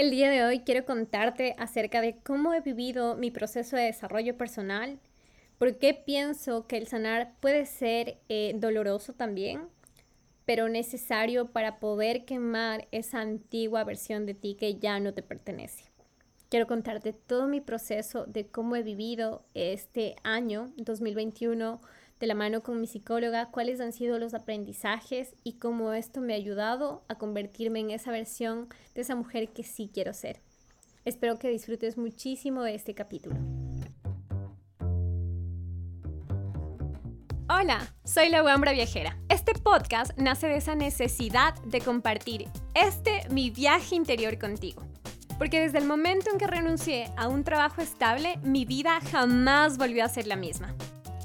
El 0.00 0.10
día 0.10 0.30
de 0.30 0.42
hoy 0.42 0.60
quiero 0.60 0.86
contarte 0.86 1.54
acerca 1.58 2.00
de 2.00 2.16
cómo 2.16 2.54
he 2.54 2.62
vivido 2.62 3.16
mi 3.16 3.30
proceso 3.30 3.76
de 3.76 3.82
desarrollo 3.82 4.34
personal, 4.34 4.98
por 5.58 5.76
qué 5.76 5.92
pienso 5.92 6.66
que 6.66 6.78
el 6.78 6.86
sanar 6.86 7.34
puede 7.40 7.66
ser 7.66 8.16
eh, 8.30 8.52
doloroso 8.54 9.12
también, 9.12 9.68
pero 10.46 10.70
necesario 10.70 11.52
para 11.52 11.80
poder 11.80 12.24
quemar 12.24 12.88
esa 12.92 13.20
antigua 13.20 13.84
versión 13.84 14.24
de 14.24 14.32
ti 14.32 14.56
que 14.58 14.76
ya 14.76 14.98
no 15.00 15.12
te 15.12 15.22
pertenece. 15.22 15.84
Quiero 16.48 16.66
contarte 16.66 17.12
todo 17.12 17.46
mi 17.46 17.60
proceso 17.60 18.24
de 18.24 18.46
cómo 18.46 18.76
he 18.76 18.82
vivido 18.82 19.44
este 19.52 20.16
año 20.22 20.72
2021 20.78 21.78
de 22.20 22.26
la 22.26 22.34
mano 22.34 22.62
con 22.62 22.80
mi 22.80 22.86
psicóloga 22.86 23.46
cuáles 23.46 23.80
han 23.80 23.92
sido 23.92 24.18
los 24.18 24.34
aprendizajes 24.34 25.34
y 25.42 25.54
cómo 25.54 25.94
esto 25.94 26.20
me 26.20 26.34
ha 26.34 26.36
ayudado 26.36 27.02
a 27.08 27.14
convertirme 27.16 27.80
en 27.80 27.90
esa 27.90 28.12
versión 28.12 28.68
de 28.94 29.00
esa 29.00 29.16
mujer 29.16 29.48
que 29.48 29.64
sí 29.64 29.90
quiero 29.92 30.12
ser. 30.12 30.40
Espero 31.06 31.38
que 31.38 31.48
disfrutes 31.48 31.96
muchísimo 31.96 32.62
de 32.62 32.74
este 32.74 32.94
capítulo. 32.94 33.36
Hola, 37.48 37.94
soy 38.04 38.28
la 38.28 38.44
Wambra 38.44 38.72
Viajera. 38.72 39.16
Este 39.30 39.54
podcast 39.54 40.16
nace 40.18 40.46
de 40.46 40.56
esa 40.56 40.74
necesidad 40.74 41.54
de 41.64 41.80
compartir 41.80 42.48
este 42.74 43.26
mi 43.30 43.50
viaje 43.50 43.94
interior 43.94 44.38
contigo. 44.38 44.82
Porque 45.38 45.60
desde 45.60 45.78
el 45.78 45.86
momento 45.86 46.30
en 46.30 46.36
que 46.36 46.46
renuncié 46.46 47.10
a 47.16 47.28
un 47.28 47.44
trabajo 47.44 47.80
estable, 47.80 48.36
mi 48.42 48.66
vida 48.66 49.00
jamás 49.10 49.78
volvió 49.78 50.04
a 50.04 50.08
ser 50.10 50.26
la 50.26 50.36
misma. 50.36 50.76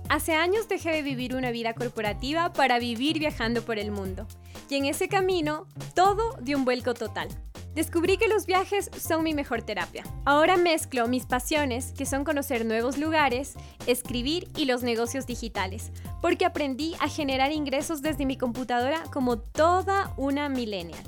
Hace 0.08 0.34
años 0.34 0.68
dejé 0.68 0.92
de 0.92 1.02
vivir 1.02 1.36
una 1.36 1.50
vida 1.50 1.74
corporativa 1.74 2.54
para 2.54 2.78
vivir 2.78 3.18
viajando 3.18 3.64
por 3.64 3.80
el 3.80 3.92
mundo. 3.92 4.28
Y 4.70 4.76
en 4.76 4.86
ese 4.86 5.08
camino, 5.08 5.66
todo 5.96 6.38
dio 6.42 6.58
un 6.58 6.66
vuelco 6.66 6.94
total. 6.94 7.28
Descubrí 7.74 8.18
que 8.18 8.28
los 8.28 8.46
viajes 8.46 8.92
son 8.98 9.24
mi 9.24 9.34
mejor 9.34 9.64
terapia. 9.64 10.04
Ahora 10.24 10.58
mezclo 10.58 11.08
mis 11.08 11.26
pasiones, 11.26 11.92
que 11.92 12.06
son 12.06 12.24
conocer 12.24 12.66
nuevos 12.66 12.98
lugares, 13.00 13.56
escribir 13.88 14.48
y 14.56 14.66
los 14.66 14.84
negocios 14.84 15.26
digitales, 15.26 15.92
porque 16.22 16.46
aprendí 16.46 16.96
a 17.00 17.10
generar 17.10 17.52
ingresos 17.52 18.02
desde 18.04 18.26
mi 18.26 18.38
computadora 18.38 19.04
como 19.12 19.40
toda 19.40 20.14
una 20.18 20.50
millennial. 20.50 21.04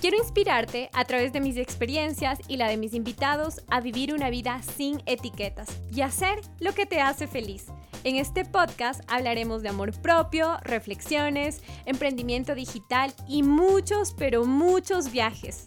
Quiero 0.00 0.18
inspirarte 0.18 0.90
a 0.92 1.04
través 1.04 1.32
de 1.32 1.40
mis 1.40 1.56
experiencias 1.56 2.40
y 2.48 2.56
la 2.56 2.68
de 2.68 2.76
mis 2.76 2.94
invitados 2.94 3.62
a 3.68 3.80
vivir 3.80 4.12
una 4.12 4.28
vida 4.28 4.60
sin 4.76 5.02
etiquetas 5.06 5.68
y 5.92 6.02
hacer 6.02 6.40
lo 6.60 6.74
que 6.74 6.86
te 6.86 7.00
hace 7.00 7.26
feliz 7.26 7.66
en 8.04 8.16
este 8.16 8.44
podcast 8.44 9.00
hablaremos 9.08 9.62
de 9.62 9.70
amor 9.70 9.92
propio, 10.00 10.58
reflexiones, 10.62 11.62
emprendimiento 11.86 12.54
digital 12.54 13.12
y 13.26 13.42
muchos, 13.42 14.14
pero 14.16 14.44
muchos 14.44 15.10
viajes. 15.10 15.66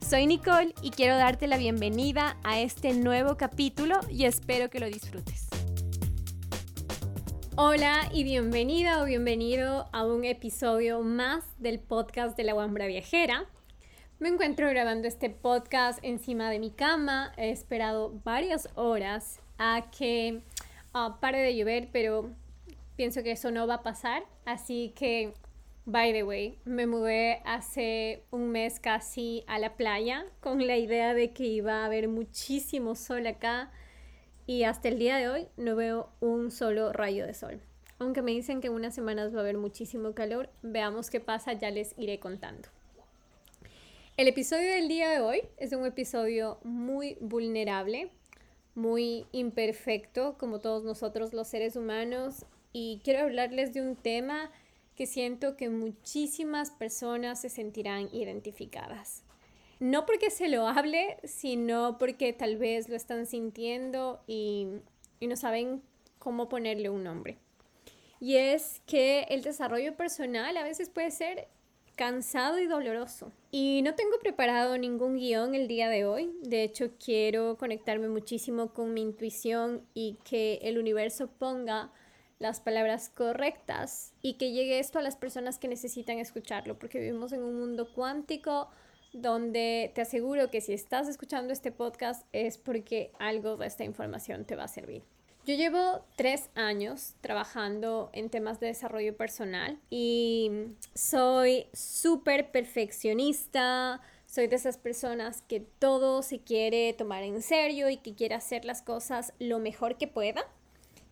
Soy 0.00 0.26
Nicole 0.26 0.74
y 0.82 0.90
quiero 0.90 1.16
darte 1.16 1.46
la 1.46 1.56
bienvenida 1.56 2.36
a 2.44 2.60
este 2.60 2.92
nuevo 2.92 3.36
capítulo 3.36 4.00
y 4.10 4.24
espero 4.24 4.70
que 4.70 4.80
lo 4.80 4.86
disfrutes. 4.86 5.48
Hola 7.56 8.08
y 8.12 8.24
bienvenida 8.24 9.02
o 9.02 9.04
bienvenido 9.04 9.88
a 9.92 10.06
un 10.06 10.24
episodio 10.24 11.02
más 11.02 11.44
del 11.58 11.80
podcast 11.80 12.36
de 12.36 12.44
la 12.44 12.54
Wambra 12.54 12.86
Viajera. 12.86 13.46
Me 14.18 14.28
encuentro 14.28 14.68
grabando 14.68 15.08
este 15.08 15.30
podcast 15.30 15.98
encima 16.02 16.48
de 16.48 16.58
mi 16.58 16.70
cama. 16.70 17.32
He 17.36 17.50
esperado 17.50 18.12
varias 18.24 18.68
horas 18.74 19.40
a 19.58 19.90
que 19.96 20.42
Ah, 20.94 21.18
pare 21.20 21.40
de 21.40 21.56
llover, 21.56 21.88
pero 21.90 22.30
pienso 22.96 23.22
que 23.22 23.32
eso 23.32 23.50
no 23.50 23.66
va 23.66 23.74
a 23.74 23.82
pasar. 23.82 24.24
Así 24.44 24.92
que, 24.94 25.32
by 25.86 26.12
the 26.12 26.22
way, 26.22 26.58
me 26.64 26.86
mudé 26.86 27.40
hace 27.44 28.24
un 28.30 28.50
mes 28.50 28.78
casi 28.78 29.44
a 29.46 29.58
la 29.58 29.74
playa 29.76 30.26
con 30.40 30.66
la 30.66 30.76
idea 30.76 31.14
de 31.14 31.32
que 31.32 31.44
iba 31.44 31.82
a 31.82 31.86
haber 31.86 32.08
muchísimo 32.08 32.94
sol 32.94 33.26
acá 33.26 33.70
y 34.46 34.64
hasta 34.64 34.88
el 34.88 34.98
día 34.98 35.16
de 35.16 35.28
hoy 35.28 35.48
no 35.56 35.76
veo 35.76 36.10
un 36.20 36.50
solo 36.50 36.92
rayo 36.92 37.26
de 37.26 37.34
sol. 37.34 37.60
Aunque 37.98 38.20
me 38.20 38.32
dicen 38.32 38.60
que 38.60 38.66
en 38.66 38.74
unas 38.74 38.94
semanas 38.94 39.32
va 39.32 39.38
a 39.38 39.42
haber 39.42 39.56
muchísimo 39.56 40.12
calor, 40.12 40.50
veamos 40.62 41.08
qué 41.08 41.20
pasa, 41.20 41.52
ya 41.52 41.70
les 41.70 41.96
iré 41.96 42.18
contando. 42.18 42.68
El 44.16 44.28
episodio 44.28 44.74
del 44.74 44.88
día 44.88 45.08
de 45.08 45.20
hoy 45.20 45.40
es 45.56 45.72
un 45.72 45.86
episodio 45.86 46.58
muy 46.64 47.16
vulnerable 47.20 48.10
muy 48.74 49.26
imperfecto 49.32 50.36
como 50.38 50.60
todos 50.60 50.84
nosotros 50.84 51.32
los 51.32 51.48
seres 51.48 51.76
humanos 51.76 52.46
y 52.72 53.00
quiero 53.04 53.20
hablarles 53.20 53.74
de 53.74 53.82
un 53.82 53.96
tema 53.96 54.50
que 54.96 55.06
siento 55.06 55.56
que 55.56 55.68
muchísimas 55.68 56.70
personas 56.70 57.40
se 57.40 57.48
sentirán 57.48 58.08
identificadas. 58.12 59.24
No 59.80 60.06
porque 60.06 60.30
se 60.30 60.48
lo 60.48 60.68
hable, 60.68 61.16
sino 61.24 61.98
porque 61.98 62.32
tal 62.32 62.56
vez 62.56 62.88
lo 62.88 62.96
están 62.96 63.26
sintiendo 63.26 64.22
y, 64.26 64.68
y 65.18 65.26
no 65.26 65.36
saben 65.36 65.82
cómo 66.18 66.48
ponerle 66.48 66.88
un 66.88 67.02
nombre. 67.02 67.38
Y 68.20 68.36
es 68.36 68.80
que 68.86 69.22
el 69.30 69.42
desarrollo 69.42 69.96
personal 69.96 70.56
a 70.56 70.62
veces 70.62 70.88
puede 70.88 71.10
ser 71.10 71.48
cansado 71.96 72.58
y 72.58 72.66
doloroso. 72.66 73.32
Y 73.50 73.82
no 73.82 73.94
tengo 73.94 74.18
preparado 74.18 74.78
ningún 74.78 75.16
guion 75.16 75.54
el 75.54 75.68
día 75.68 75.88
de 75.88 76.04
hoy. 76.04 76.32
De 76.42 76.62
hecho, 76.62 76.92
quiero 76.98 77.56
conectarme 77.58 78.08
muchísimo 78.08 78.72
con 78.72 78.94
mi 78.94 79.02
intuición 79.02 79.82
y 79.94 80.18
que 80.24 80.58
el 80.62 80.78
universo 80.78 81.28
ponga 81.28 81.92
las 82.38 82.60
palabras 82.60 83.08
correctas 83.08 84.14
y 84.20 84.34
que 84.34 84.52
llegue 84.52 84.80
esto 84.80 84.98
a 84.98 85.02
las 85.02 85.16
personas 85.16 85.58
que 85.58 85.68
necesitan 85.68 86.18
escucharlo, 86.18 86.78
porque 86.78 86.98
vivimos 86.98 87.32
en 87.32 87.42
un 87.42 87.58
mundo 87.58 87.92
cuántico 87.94 88.68
donde 89.12 89.92
te 89.94 90.00
aseguro 90.00 90.50
que 90.50 90.60
si 90.60 90.72
estás 90.72 91.08
escuchando 91.08 91.52
este 91.52 91.70
podcast 91.70 92.26
es 92.32 92.58
porque 92.58 93.12
algo 93.18 93.56
de 93.56 93.66
esta 93.66 93.84
información 93.84 94.44
te 94.44 94.56
va 94.56 94.64
a 94.64 94.68
servir. 94.68 95.04
Yo 95.44 95.56
llevo 95.56 96.04
tres 96.14 96.50
años 96.54 97.14
trabajando 97.20 98.10
en 98.12 98.30
temas 98.30 98.60
de 98.60 98.68
desarrollo 98.68 99.16
personal 99.16 99.80
y 99.90 100.52
soy 100.94 101.66
súper 101.72 102.52
perfeccionista, 102.52 104.00
soy 104.24 104.46
de 104.46 104.54
esas 104.54 104.78
personas 104.78 105.42
que 105.42 105.58
todo 105.58 106.22
se 106.22 106.38
quiere 106.38 106.92
tomar 106.92 107.24
en 107.24 107.42
serio 107.42 107.90
y 107.90 107.96
que 107.96 108.14
quiere 108.14 108.36
hacer 108.36 108.64
las 108.64 108.82
cosas 108.82 109.32
lo 109.40 109.58
mejor 109.58 109.96
que 109.96 110.06
pueda. 110.06 110.44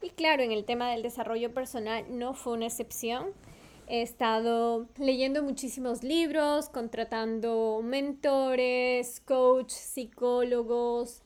Y 0.01 0.11
claro, 0.11 0.45
en 0.45 0.53
el 0.53 0.65
tema 0.65 0.93
del 0.93 1.03
desarrollo 1.03 1.53
personal 1.53 2.05
no 2.09 2.33
fue 2.33 2.53
una 2.53 2.67
excepción. 2.67 3.33
He 3.89 4.03
estado 4.03 4.87
leyendo 4.97 5.43
muchísimos 5.43 6.05
libros, 6.05 6.69
contratando 6.69 7.81
mentores, 7.83 9.19
coach, 9.27 9.71
psicólogos, 9.73 11.25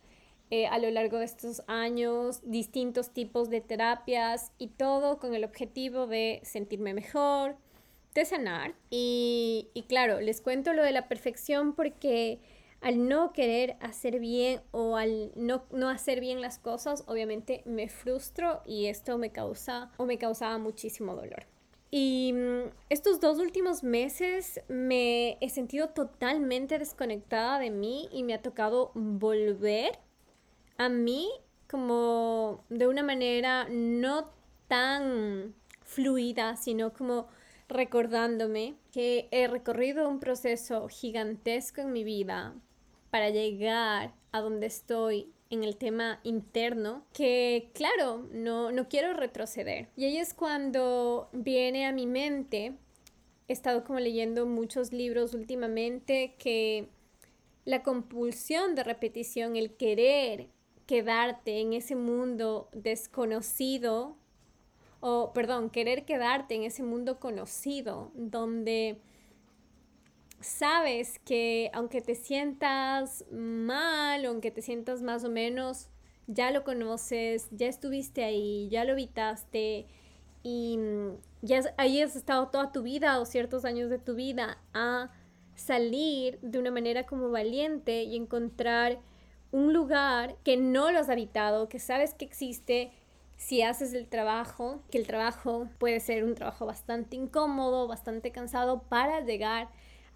eh, 0.55 0.69
a 0.69 0.79
lo 0.79 0.89
largo 0.89 1.19
de 1.19 1.25
estos 1.25 1.63
años 1.67 2.41
distintos 2.45 3.11
tipos 3.11 3.51
de 3.51 3.61
terapias 3.61 4.53
y 4.57 4.69
todo 4.69 5.19
con 5.19 5.35
el 5.35 5.43
objetivo 5.43 6.07
de 6.07 6.41
sentirme 6.45 6.95
mejor, 6.95 7.57
de 8.15 8.25
sanar. 8.25 8.75
Y, 8.89 9.69
y 9.75 9.83
claro, 9.83 10.21
les 10.21 10.41
cuento 10.41 10.73
lo 10.73 10.85
de 10.85 10.93
la 10.93 11.09
perfección 11.09 11.75
porque 11.75 12.39
al 12.81 13.09
no 13.09 13.33
querer 13.33 13.77
hacer 13.81 14.21
bien 14.21 14.61
o 14.71 14.97
al 14.97 15.33
no, 15.35 15.65
no, 15.73 15.89
hacer 15.89 16.21
bien 16.21 16.41
las 16.41 16.61
cosas, 16.61 17.03
obviamente 17.09 17.63
me 17.65 17.89
frustro 17.89 18.61
y 18.65 18.87
esto 18.87 19.19
me 19.19 19.33
causa 19.33 19.91
o 19.97 20.07
me 20.07 20.19
causaba 20.19 20.59
muchísimo 20.59 21.17
dolor. 21.17 21.47
Y 21.91 22.33
mm, 22.33 22.71
estos 22.91 23.21
dos 23.21 23.39
últimos 23.39 23.83
meses 23.83 24.61
me 24.69 25.37
he 25.41 25.49
sentido 25.49 25.89
totalmente 25.89 26.79
desconectada 26.79 27.59
de 27.59 27.71
mí 27.71 28.09
y 28.13 28.23
me 28.23 28.35
ha 28.35 28.43
tocado 28.43 28.93
volver 28.95 29.99
a 30.79 30.89
mí 30.89 31.29
como 31.69 32.65
de 32.69 32.87
una 32.87 33.03
manera 33.03 33.67
no 33.71 34.31
tan 34.69 35.55
fluida, 35.83 36.57
sino 36.57 36.93
como 36.93 37.29
recordándome 37.69 38.75
que 38.93 39.29
he 39.31 39.49
recorrido 39.49 40.09
un 40.09 40.21
proceso 40.21 40.89
gigantesco 40.89 41.81
en 41.81 41.93
mi 41.93 42.05
vida 42.05 42.55
para 43.11 43.31
llegar 43.31 44.15
a 44.32 44.41
donde 44.41 44.67
estoy 44.67 45.32
en 45.50 45.62
el 45.62 45.76
tema 45.76 46.21
interno, 46.25 47.05
que 47.12 47.71
claro, 47.75 48.29
no, 48.32 48.73
no 48.73 48.88
quiero 48.88 49.15
retroceder. 49.15 49.88
Y 49.97 50.05
ahí 50.05 50.17
es 50.17 50.35
cuando 50.35 51.29
viene 51.32 51.87
a 51.87 51.93
mi 51.93 52.06
mente, 52.06 52.75
he 53.47 53.53
estado 53.53 53.85
como 53.85 54.00
leyendo 54.00 54.47
muchos 54.47 54.93
libros 54.93 55.35
últimamente, 55.35 56.35
que 56.38 56.88
la 57.65 57.82
compulsión 57.82 58.75
de 58.75 58.85
repetición, 58.85 59.56
el 59.56 59.76
querer 59.76 60.49
quedarte 60.87 61.61
en 61.61 61.73
ese 61.73 61.97
mundo 61.97 62.69
desconocido, 62.73 64.17
o 65.01 65.33
perdón, 65.33 65.71
querer 65.71 66.05
quedarte 66.05 66.55
en 66.55 66.65
ese 66.65 66.83
mundo 66.83 67.21
conocido, 67.21 68.11
donde 68.15 69.01
sabes 70.41 71.19
que 71.21 71.71
aunque 71.73 72.01
te 72.01 72.15
sientas 72.15 73.25
mal, 73.31 74.25
aunque 74.27 74.51
te 74.51 74.63
sientas 74.63 75.03
más 75.03 75.25
o 75.25 75.31
menos, 75.31 75.89
ya 76.27 76.51
lo 76.51 76.65
conoces, 76.65 77.49
ya 77.51 77.67
estuviste 77.67 78.25
ahí, 78.25 78.69
ya 78.71 78.85
lo 78.85 78.93
evitaste 78.93 79.87
y 80.43 80.79
ya 81.43 81.61
ahí 81.77 82.01
has 82.01 82.17
estado 82.17 82.49
toda 82.49 82.73
tu 82.73 82.83
vida 82.83 83.21
o 83.21 83.25
ciertos 83.25 83.65
años 83.65 83.91
de 83.91 83.99
tu 83.99 84.15
vida, 84.15 84.59
a 84.73 85.11
salir 85.55 86.39
de 86.41 86.59
una 86.59 86.71
manera 86.71 87.07
como 87.07 87.31
valiente 87.31 88.03
y 88.03 88.17
encontrar 88.17 89.01
un 89.55 89.73
lugar 89.73 90.35
que 90.43 90.56
no 90.56 90.91
lo 90.91 90.99
has 90.99 91.09
habitado, 91.09 91.69
que 91.69 91.79
sabes 91.79 92.12
que 92.12 92.25
existe 92.25 92.91
si 93.37 93.62
haces 93.62 93.95
el 93.95 94.09
trabajo, 94.09 94.83
que 94.91 94.99
el 94.99 95.06
trabajo 95.06 95.69
puede 95.79 96.01
ser 96.01 96.25
un 96.25 96.35
trabajo 96.35 96.67
bastante 96.67 97.15
incómodo, 97.15 97.87
bastante 97.87 98.33
cansado 98.33 98.83
para 98.83 99.21
llegar 99.21 99.69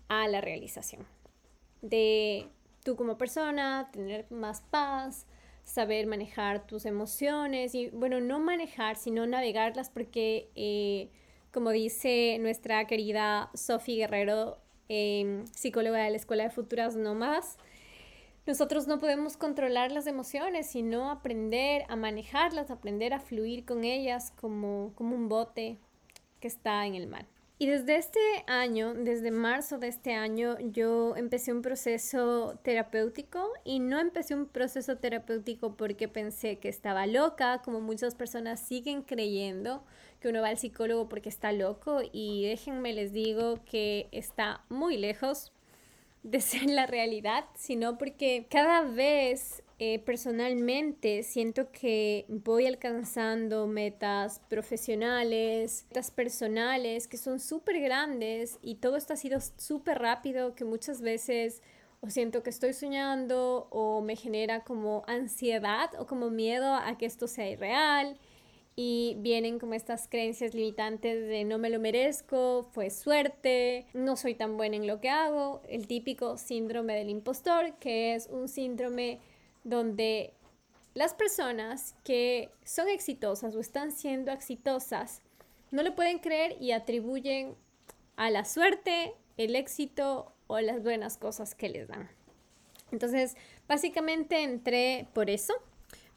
a 0.08 0.26
la 0.26 0.40
realización. 0.40 1.06
De 1.82 2.48
tú 2.82 2.96
como 2.96 3.16
persona, 3.16 3.90
tener 3.92 4.26
más 4.32 4.62
paz, 4.62 5.24
saber 5.62 6.08
manejar 6.08 6.66
tus 6.66 6.84
emociones 6.84 7.76
y 7.76 7.90
bueno, 7.90 8.20
no 8.20 8.40
manejar, 8.40 8.96
sino 8.96 9.24
navegarlas 9.24 9.88
porque 9.88 10.50
eh, 10.56 11.10
como 11.52 11.70
dice 11.70 12.38
nuestra 12.40 12.88
querida 12.88 13.50
Sophie 13.54 13.98
Guerrero, 13.98 14.58
em, 14.88 15.46
psicóloga 15.46 15.98
de 15.98 16.10
la 16.10 16.16
Escuela 16.16 16.42
de 16.42 16.50
Futuras 16.50 16.96
Nómadas, 16.96 17.56
nosotros 18.48 18.86
no 18.86 18.98
podemos 18.98 19.36
controlar 19.36 19.92
las 19.92 20.06
emociones, 20.06 20.68
sino 20.68 21.10
aprender 21.10 21.84
a 21.88 21.96
manejarlas, 21.96 22.70
aprender 22.70 23.12
a 23.12 23.20
fluir 23.20 23.66
con 23.66 23.84
ellas 23.84 24.32
como, 24.40 24.94
como 24.94 25.14
un 25.14 25.28
bote 25.28 25.76
que 26.40 26.48
está 26.48 26.86
en 26.86 26.94
el 26.94 27.08
mar. 27.08 27.26
Y 27.58 27.66
desde 27.66 27.96
este 27.96 28.20
año, 28.46 28.94
desde 28.94 29.30
marzo 29.32 29.76
de 29.76 29.88
este 29.88 30.14
año, 30.14 30.56
yo 30.60 31.14
empecé 31.16 31.52
un 31.52 31.60
proceso 31.60 32.58
terapéutico 32.62 33.50
y 33.64 33.80
no 33.80 34.00
empecé 34.00 34.34
un 34.34 34.46
proceso 34.46 34.96
terapéutico 34.96 35.76
porque 35.76 36.08
pensé 36.08 36.58
que 36.58 36.70
estaba 36.70 37.06
loca, 37.06 37.60
como 37.62 37.82
muchas 37.82 38.14
personas 38.14 38.60
siguen 38.60 39.02
creyendo 39.02 39.84
que 40.20 40.28
uno 40.28 40.40
va 40.40 40.48
al 40.48 40.58
psicólogo 40.58 41.10
porque 41.10 41.28
está 41.28 41.52
loco 41.52 42.00
y 42.12 42.46
déjenme 42.46 42.94
les 42.94 43.12
digo 43.12 43.58
que 43.66 44.08
está 44.10 44.64
muy 44.70 44.96
lejos 44.96 45.52
de 46.22 46.40
ser 46.40 46.68
la 46.68 46.86
realidad, 46.86 47.44
sino 47.54 47.98
porque 47.98 48.46
cada 48.50 48.82
vez 48.82 49.62
eh, 49.80 50.00
personalmente 50.00 51.22
siento 51.22 51.70
que 51.70 52.26
voy 52.28 52.66
alcanzando 52.66 53.68
metas 53.68 54.40
profesionales, 54.48 55.86
metas 55.90 56.10
personales 56.10 57.06
que 57.06 57.16
son 57.16 57.38
súper 57.38 57.80
grandes 57.80 58.58
y 58.60 58.76
todo 58.76 58.96
esto 58.96 59.12
ha 59.12 59.16
sido 59.16 59.38
súper 59.56 60.00
rápido 60.00 60.56
que 60.56 60.64
muchas 60.64 61.00
veces 61.00 61.62
o 62.00 62.10
siento 62.10 62.42
que 62.42 62.50
estoy 62.50 62.72
soñando 62.72 63.68
o 63.70 64.00
me 64.02 64.16
genera 64.16 64.64
como 64.64 65.04
ansiedad 65.06 65.90
o 65.98 66.06
como 66.06 66.30
miedo 66.30 66.74
a 66.74 66.98
que 66.98 67.06
esto 67.06 67.28
sea 67.28 67.48
irreal 67.48 68.18
y 68.80 69.16
vienen 69.18 69.58
como 69.58 69.74
estas 69.74 70.06
creencias 70.06 70.54
limitantes 70.54 71.26
de 71.26 71.42
no 71.42 71.58
me 71.58 71.68
lo 71.68 71.80
merezco, 71.80 72.68
fue 72.70 72.90
suerte, 72.90 73.88
no 73.92 74.14
soy 74.14 74.36
tan 74.36 74.56
buena 74.56 74.76
en 74.76 74.86
lo 74.86 75.00
que 75.00 75.10
hago, 75.10 75.62
el 75.68 75.88
típico 75.88 76.38
síndrome 76.38 76.94
del 76.94 77.10
impostor, 77.10 77.74
que 77.80 78.14
es 78.14 78.28
un 78.28 78.46
síndrome 78.46 79.18
donde 79.64 80.32
las 80.94 81.12
personas 81.12 81.96
que 82.04 82.50
son 82.62 82.88
exitosas 82.88 83.56
o 83.56 83.58
están 83.58 83.90
siendo 83.90 84.30
exitosas 84.30 85.22
no 85.72 85.82
lo 85.82 85.96
pueden 85.96 86.20
creer 86.20 86.56
y 86.60 86.70
atribuyen 86.70 87.56
a 88.14 88.30
la 88.30 88.44
suerte, 88.44 89.12
el 89.38 89.56
éxito 89.56 90.32
o 90.46 90.60
las 90.60 90.84
buenas 90.84 91.18
cosas 91.18 91.56
que 91.56 91.68
les 91.68 91.88
dan. 91.88 92.08
Entonces, 92.92 93.36
básicamente 93.66 94.44
entré 94.44 95.08
por 95.14 95.30
eso, 95.30 95.52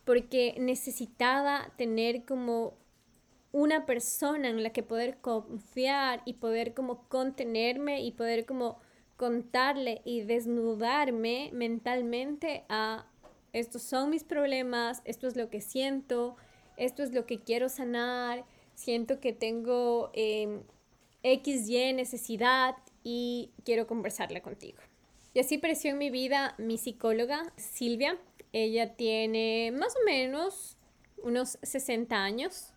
porque 0.06 0.56
necesitaba 0.59 1.71
tener 1.77 2.25
como 2.25 2.74
una 3.51 3.86
persona 3.86 4.50
en 4.50 4.63
la 4.63 4.71
que 4.71 4.83
poder 4.83 5.18
confiar 5.19 6.21
y 6.25 6.33
poder 6.33 6.74
como 6.74 7.07
contenerme 7.09 8.01
y 8.01 8.12
poder 8.12 8.45
como 8.45 8.80
contarle 9.18 10.01
y 10.06 10.21
desnudarme 10.21 11.50
mentalmente 11.53 12.63
a 12.69 13.06
estos 13.53 13.81
son 13.81 14.09
mis 14.09 14.24
problemas, 14.24 15.01
esto 15.03 15.27
es 15.27 15.36
lo 15.36 15.50
que 15.50 15.59
siento, 15.59 16.38
esto 16.77 17.03
es 17.03 17.12
lo 17.12 17.25
que 17.25 17.39
quiero 17.39 17.68
sanar, 17.68 18.45
siento 18.75 19.19
que 19.19 19.33
tengo 19.33 20.09
eh, 20.13 20.62
X, 21.24 21.69
Y 21.69 21.94
necesidad 21.94 22.75
y 23.03 23.51
quiero 23.65 23.88
conversarla 23.88 24.42
contigo. 24.42 24.80
Y 25.33 25.39
así 25.39 25.56
apareció 25.56 25.92
en 25.92 25.98
mi 25.98 26.09
vida 26.09 26.56
mi 26.57 26.77
psicóloga, 26.77 27.53
Silvia. 27.56 28.18
Ella 28.53 28.95
tiene 28.95 29.71
más 29.74 29.95
o 29.95 30.06
menos 30.06 30.77
unos 31.24 31.57
60 31.62 32.15
años. 32.15 32.74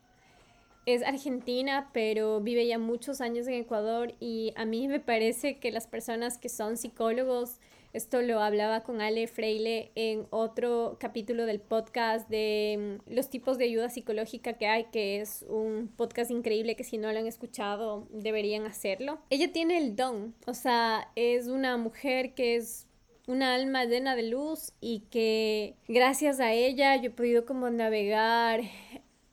Es 0.87 1.03
argentina, 1.03 1.91
pero 1.93 2.41
vive 2.41 2.67
ya 2.67 2.79
muchos 2.79 3.21
años 3.21 3.47
en 3.47 3.55
Ecuador 3.55 4.15
y 4.21 4.53
a 4.57 4.67
mí 4.67 4.87
me 4.87 5.01
parece 5.01 5.59
que 5.59 5.73
las 5.73 5.87
personas 5.87 6.37
que 6.37 6.51
son 6.51 6.77
psicólogos 6.77 7.59
esto 7.95 8.23
lo 8.23 8.41
hablaba 8.41 8.83
con 8.83 9.01
Ale 9.01 9.29
Freile 9.29 9.93
en 9.95 10.27
otro 10.31 10.97
capítulo 10.99 11.47
del 11.47 11.61
podcast 11.61 12.29
de 12.29 12.99
mm, 13.07 13.15
los 13.15 13.31
tipos 13.31 13.57
de 13.57 13.67
ayuda 13.67 13.89
psicológica 13.89 14.55
que 14.55 14.67
hay, 14.67 14.87
que 14.87 15.21
es 15.21 15.45
un 15.49 15.87
podcast 15.97 16.33
increíble 16.33 16.75
que 16.75 16.83
si 16.83 16.99
no 16.99 17.13
lo 17.13 17.21
han 17.21 17.29
escuchado 17.29 18.09
deberían 18.11 18.67
hacerlo. 18.67 19.21
Ella 19.31 19.53
tiene 19.53 19.79
el 19.79 19.95
don, 19.95 20.35
o 20.45 20.55
sea, 20.55 21.09
es 21.15 21.47
una 21.47 21.77
mujer 21.77 22.35
que 22.35 22.57
es 22.57 22.89
una 23.27 23.55
alma 23.55 23.85
llena 23.85 24.17
de 24.17 24.25
luz 24.25 24.73
y 24.81 25.01
que 25.11 25.77
gracias 25.89 26.41
a 26.41 26.53
ella 26.53 26.97
yo 26.97 27.09
he 27.09 27.11
podido 27.11 27.47
como 27.47 27.71
navegar 27.71 28.61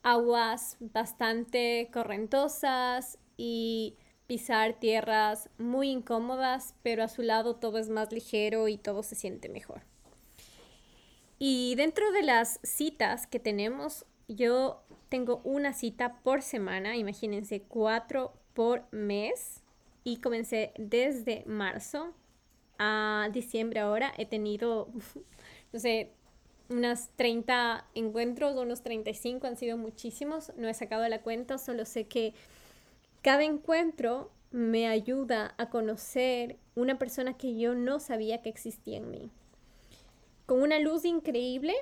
aguas 0.04 0.78
bastante 0.80 1.90
correntosas 1.94 3.18
y 3.38 3.96
pisar 4.28 4.80
tierras 4.80 5.50
muy 5.58 5.90
incómodas, 5.90 6.74
pero 6.84 7.04
a 7.04 7.10
su 7.10 7.22
lado 7.22 7.58
todo 7.58 7.78
es 7.78 7.90
más 7.90 8.12
ligero 8.12 8.68
y 8.68 8.78
todo 8.78 9.04
se 9.04 9.16
siente 9.16 9.50
mejor. 9.50 9.82
Y 11.38 11.76
dentro 11.76 12.12
de 12.12 12.22
las 12.22 12.60
citas 12.64 13.28
que 13.28 13.40
tenemos, 13.40 14.06
yo 14.28 14.84
tengo 15.10 15.42
una 15.44 15.74
cita 15.74 16.22
por 16.22 16.42
semana, 16.44 16.96
imagínense, 16.96 17.64
cuatro 17.64 18.34
por 18.54 18.86
mes. 18.92 19.64
Y 20.04 20.18
comencé 20.18 20.72
desde 20.78 21.44
marzo 21.46 22.14
a 22.84 23.30
diciembre 23.32 23.80
ahora. 23.80 24.12
He 24.18 24.26
tenido, 24.26 24.90
no 25.72 25.80
sé, 25.80 26.10
unas 26.68 27.10
30 27.16 27.86
encuentros, 27.94 28.58
unos 28.58 28.82
35 28.82 29.46
han 29.46 29.56
sido 29.56 29.78
muchísimos. 29.78 30.52
No 30.58 30.68
he 30.68 30.74
sacado 30.74 31.08
la 31.08 31.22
cuenta, 31.22 31.60
solo 31.60 31.86
sé 31.86 32.08
que 32.08 32.34
cada 33.22 33.44
encuentro 33.44 34.32
me 34.50 34.88
ayuda 34.88 35.54
a 35.60 35.70
conocer 35.70 36.58
una 36.74 36.98
persona 36.98 37.38
que 37.38 37.56
yo 37.56 37.76
no 37.76 38.00
sabía 38.00 38.42
que 38.42 38.50
existía 38.50 38.98
en 38.98 39.12
mí. 39.12 39.30
Con 40.48 40.64
una 40.64 40.80
luz 40.80 41.06
increíble, 41.06 41.76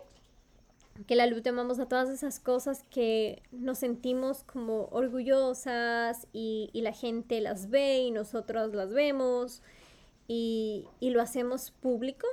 que 1.07 1.15
la 1.15 1.27
luz 1.27 1.43
llamamos 1.43 1.79
a 1.79 1.87
todas 1.87 2.09
esas 2.09 2.41
cosas 2.41 2.83
que 2.89 3.41
nos 3.51 3.79
sentimos 3.79 4.43
como 4.43 4.89
orgullosas 4.91 6.27
y, 6.33 6.69
la 6.73 6.91
gente 6.91 7.39
las 7.39 7.69
ve 7.69 7.99
y 7.99 8.11
nosotros 8.11 8.73
las 8.73 8.93
vemos 8.93 9.61
y, 10.29 10.87
y 11.01 11.09
lo 11.09 11.21
hacemos 11.21 11.71
público. 11.71 12.27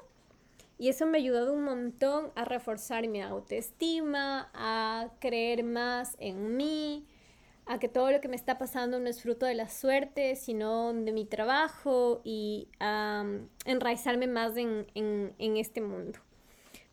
Y 0.79 0.91
eso 0.91 1.07
me 1.07 1.17
ha 1.17 1.21
ayudado 1.21 1.55
un 1.55 1.65
montón 1.65 2.31
a 2.37 2.45
reforzar 2.45 3.09
mi 3.09 3.23
autoestima, 3.23 4.51
a 4.53 5.09
creer 5.19 5.65
más 5.65 6.17
en 6.21 6.57
mí, 6.57 7.07
a 7.65 7.79
que 7.79 7.89
todo 7.89 8.11
lo 8.11 8.21
que 8.21 8.29
me 8.29 8.37
está 8.37 8.59
pasando 8.59 9.01
no 9.01 9.09
es 9.09 9.23
fruto 9.23 9.47
de 9.47 9.55
la 9.55 9.71
suerte, 9.71 10.37
sino 10.37 10.93
de 10.93 11.13
mi 11.13 11.25
trabajo 11.25 12.21
y 12.25 12.69
a 12.79 13.25
enraizarme 13.65 14.27
más 14.27 14.55
en, 14.59 14.87
en 14.95 15.57
este 15.57 15.81
mundo. 15.81 16.19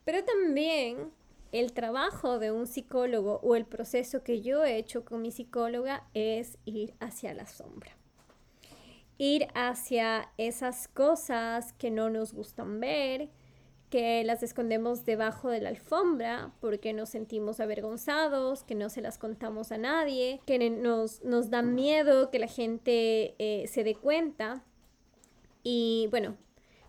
Pero 0.06 0.24
también 0.24 1.12
el 1.52 1.74
trabajo 1.74 2.40
de 2.40 2.52
un 2.52 2.66
psicólogo 2.66 3.42
o 3.44 3.56
el 3.58 3.66
proceso 3.66 4.24
que 4.24 4.42
yo 4.42 4.64
he 4.64 4.78
hecho 4.78 5.04
con 5.04 5.22
mi 5.22 5.32
psicóloga 5.32 6.08
es 6.14 6.58
ir 6.64 6.94
hacia 7.02 7.34
la 7.34 7.46
sombra. 7.48 7.98
Ir 9.18 9.48
hacia 9.54 10.30
esas 10.38 10.88
cosas 10.88 11.74
que 11.74 11.92
no 11.92 12.10
nos 12.10 12.34
gustan 12.34 12.80
ver, 12.80 13.30
que 13.90 14.24
las 14.24 14.42
escondemos 14.42 15.06
debajo 15.06 15.50
de 15.50 15.62
la 15.62 15.70
alfombra 15.70 16.52
porque 16.60 16.94
nos 16.94 17.10
sentimos 17.10 17.60
avergonzados, 17.60 18.64
que 18.64 18.74
no 18.74 18.90
se 18.90 19.02
las 19.02 19.20
contamos 19.20 19.72
a 19.72 19.78
nadie, 19.78 20.42
que 20.48 20.70
nos, 20.72 21.24
nos 21.24 21.52
da 21.52 21.62
miedo 21.62 22.32
que 22.32 22.40
la 22.40 22.48
gente 22.48 23.36
eh, 23.38 23.68
se 23.68 23.84
dé 23.84 23.94
cuenta. 23.94 24.64
Y 25.62 26.08
bueno, 26.10 26.38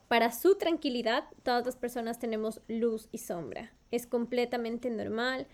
para 0.08 0.32
su 0.32 0.56
tranquilidad, 0.56 1.24
todas 1.42 1.66
las 1.66 1.76
personas 1.76 2.18
tenemos 2.18 2.60
luz 2.68 3.08
y 3.12 3.18
sombra. 3.18 3.72
Es 3.90 4.06
completamente 4.06 4.88
normal, 4.88 5.46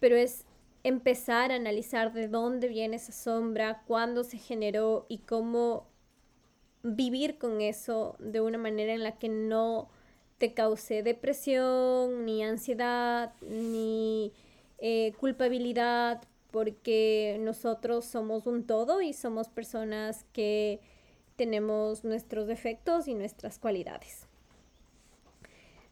pero 0.00 0.16
es 0.16 0.44
empezar 0.82 1.52
a 1.52 1.56
analizar 1.56 2.12
de 2.12 2.28
dónde 2.28 2.68
viene 2.68 2.96
esa 2.96 3.12
sombra, 3.12 3.82
cuándo 3.86 4.24
se 4.24 4.38
generó 4.38 5.06
y 5.08 5.18
cómo 5.18 5.89
vivir 6.82 7.38
con 7.38 7.60
eso 7.60 8.16
de 8.18 8.40
una 8.40 8.58
manera 8.58 8.94
en 8.94 9.02
la 9.02 9.18
que 9.18 9.28
no 9.28 9.88
te 10.38 10.54
cause 10.54 11.02
depresión, 11.02 12.24
ni 12.24 12.42
ansiedad, 12.42 13.34
ni 13.42 14.32
eh, 14.78 15.12
culpabilidad, 15.18 16.22
porque 16.50 17.38
nosotros 17.40 18.04
somos 18.04 18.46
un 18.46 18.64
todo 18.66 19.02
y 19.02 19.12
somos 19.12 19.48
personas 19.48 20.24
que 20.32 20.80
tenemos 21.36 22.04
nuestros 22.04 22.46
defectos 22.46 23.08
y 23.08 23.14
nuestras 23.14 23.58
cualidades. 23.58 24.26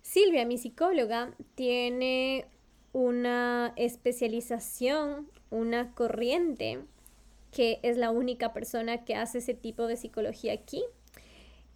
Silvia, 0.02 0.46
mi 0.46 0.56
psicóloga, 0.56 1.34
tiene 1.54 2.46
una 2.92 3.72
especialización, 3.76 5.30
una 5.50 5.94
corriente, 5.94 6.80
que 7.50 7.80
es 7.82 7.96
la 7.96 8.10
única 8.10 8.52
persona 8.52 9.04
que 9.04 9.14
hace 9.14 9.38
ese 9.38 9.54
tipo 9.54 9.86
de 9.86 9.96
psicología 9.96 10.52
aquí. 10.52 10.84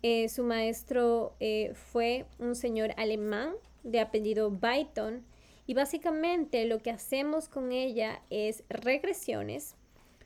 Eh, 0.02 0.29
su 0.29 0.43
maestro 0.43 1.35
eh, 1.41 1.73
fue 1.75 2.26
un 2.38 2.55
señor 2.55 2.93
alemán 2.97 3.52
de 3.85 4.00
apellido 4.00 4.50
Byton 4.50 5.25
y 5.67 5.75
básicamente 5.75 6.64
lo 6.67 6.81
que 6.81 6.91
hacemos 6.91 7.49
con 7.49 7.73
ella 7.73 8.21
es 8.31 8.64
regresiones 8.69 9.76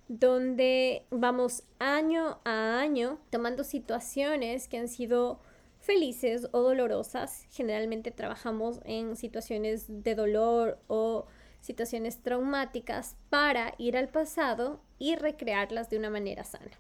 donde 0.09 1.05
vamos 1.11 1.65
año 1.79 2.39
a 2.45 2.79
año 2.79 3.19
tomando 3.31 3.65
situaciones 3.65 4.69
que 4.69 4.79
han 4.79 4.89
sido 4.89 5.41
felices 5.81 6.49
o 6.53 6.61
dolorosas. 6.61 7.47
Generalmente 7.51 8.11
trabajamos 8.11 8.81
en 8.85 9.17
situaciones 9.17 9.87
de 9.89 10.15
dolor 10.15 10.79
o 10.87 11.27
situaciones 11.67 12.23
traumáticas 12.23 13.17
para 13.29 13.75
ir 13.79 13.97
al 13.97 14.09
pasado 14.09 14.81
y 14.99 15.17
recrearlas 15.17 15.91
de 15.91 15.99
una 15.99 16.11
manera 16.11 16.45
sana. 16.45 16.71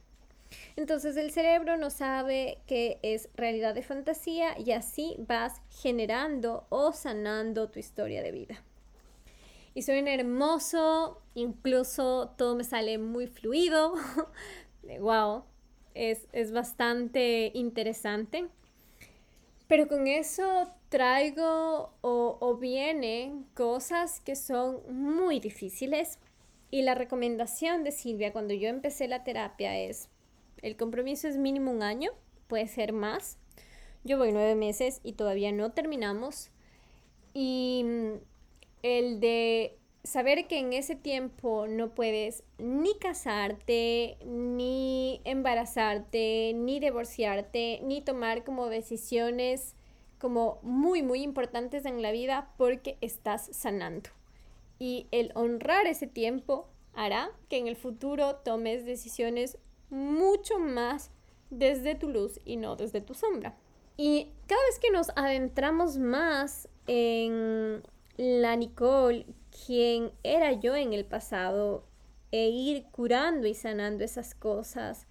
Entonces 0.76 1.16
el 1.16 1.30
cerebro 1.30 1.76
no 1.76 1.90
sabe 1.90 2.58
que 2.66 2.98
es 3.02 3.28
realidad 3.34 3.74
de 3.74 3.82
fantasía 3.82 4.58
y 4.58 4.72
así 4.72 5.16
vas 5.18 5.60
generando 5.82 6.66
o 6.68 6.92
sanando 6.92 7.68
tu 7.68 7.78
historia 7.78 8.22
de 8.22 8.32
vida. 8.32 8.62
Y 9.74 9.82
suena 9.82 10.14
hermoso, 10.14 11.20
incluso 11.34 12.32
todo 12.38 12.54
me 12.54 12.64
sale 12.64 12.96
muy 12.96 13.26
fluido. 13.26 13.94
wow, 15.00 15.44
es, 15.94 16.26
es 16.32 16.52
bastante 16.52 17.50
interesante. 17.54 18.48
Pero 19.68 19.88
con 19.88 20.06
eso 20.06 20.70
traigo 20.88 21.92
o, 22.00 22.38
o 22.40 22.56
viene 22.56 23.42
cosas 23.54 24.20
que 24.20 24.36
son 24.36 24.80
muy 24.88 25.40
difíciles. 25.40 26.18
Y 26.70 26.82
la 26.82 26.94
recomendación 26.94 27.84
de 27.84 27.92
Silvia 27.92 28.32
cuando 28.32 28.54
yo 28.54 28.68
empecé 28.68 29.08
la 29.08 29.24
terapia 29.24 29.78
es, 29.78 30.08
el 30.62 30.76
compromiso 30.76 31.28
es 31.28 31.36
mínimo 31.36 31.70
un 31.70 31.82
año, 31.82 32.10
puede 32.48 32.66
ser 32.68 32.92
más. 32.92 33.38
Yo 34.04 34.18
voy 34.18 34.32
nueve 34.32 34.54
meses 34.54 35.00
y 35.02 35.12
todavía 35.12 35.52
no 35.52 35.72
terminamos. 35.72 36.50
Y 37.34 37.82
mm, 37.84 38.12
el 38.82 39.20
de 39.20 39.78
saber 40.06 40.46
que 40.46 40.58
en 40.58 40.72
ese 40.72 40.94
tiempo 40.94 41.66
no 41.68 41.90
puedes 41.94 42.44
ni 42.58 42.96
casarte, 42.98 44.16
ni 44.24 45.20
embarazarte, 45.24 46.52
ni 46.54 46.78
divorciarte, 46.78 47.80
ni 47.82 48.00
tomar 48.00 48.44
como 48.44 48.68
decisiones 48.68 49.74
como 50.18 50.60
muy, 50.62 51.02
muy 51.02 51.22
importantes 51.22 51.84
en 51.84 52.02
la 52.02 52.12
vida 52.12 52.52
porque 52.56 52.96
estás 53.00 53.48
sanando. 53.52 54.10
Y 54.78 55.08
el 55.10 55.32
honrar 55.34 55.86
ese 55.86 56.06
tiempo 56.06 56.68
hará 56.94 57.30
que 57.48 57.58
en 57.58 57.66
el 57.66 57.76
futuro 57.76 58.36
tomes 58.36 58.86
decisiones 58.86 59.58
mucho 59.90 60.58
más 60.58 61.10
desde 61.50 61.94
tu 61.94 62.08
luz 62.08 62.40
y 62.44 62.56
no 62.56 62.76
desde 62.76 63.00
tu 63.00 63.14
sombra. 63.14 63.56
Y 63.96 64.30
cada 64.46 64.62
vez 64.66 64.78
que 64.78 64.90
nos 64.90 65.10
adentramos 65.16 65.98
más 65.98 66.68
en 66.86 67.82
la 68.16 68.56
Nicole, 68.56 69.26
quien 69.66 70.12
era 70.22 70.52
yo 70.52 70.74
en 70.76 70.92
el 70.92 71.04
pasado, 71.04 71.84
e 72.32 72.48
ir 72.48 72.84
curando 72.90 73.46
y 73.46 73.54
sanando 73.54 74.04
esas 74.04 74.34
cosas, 74.34 75.06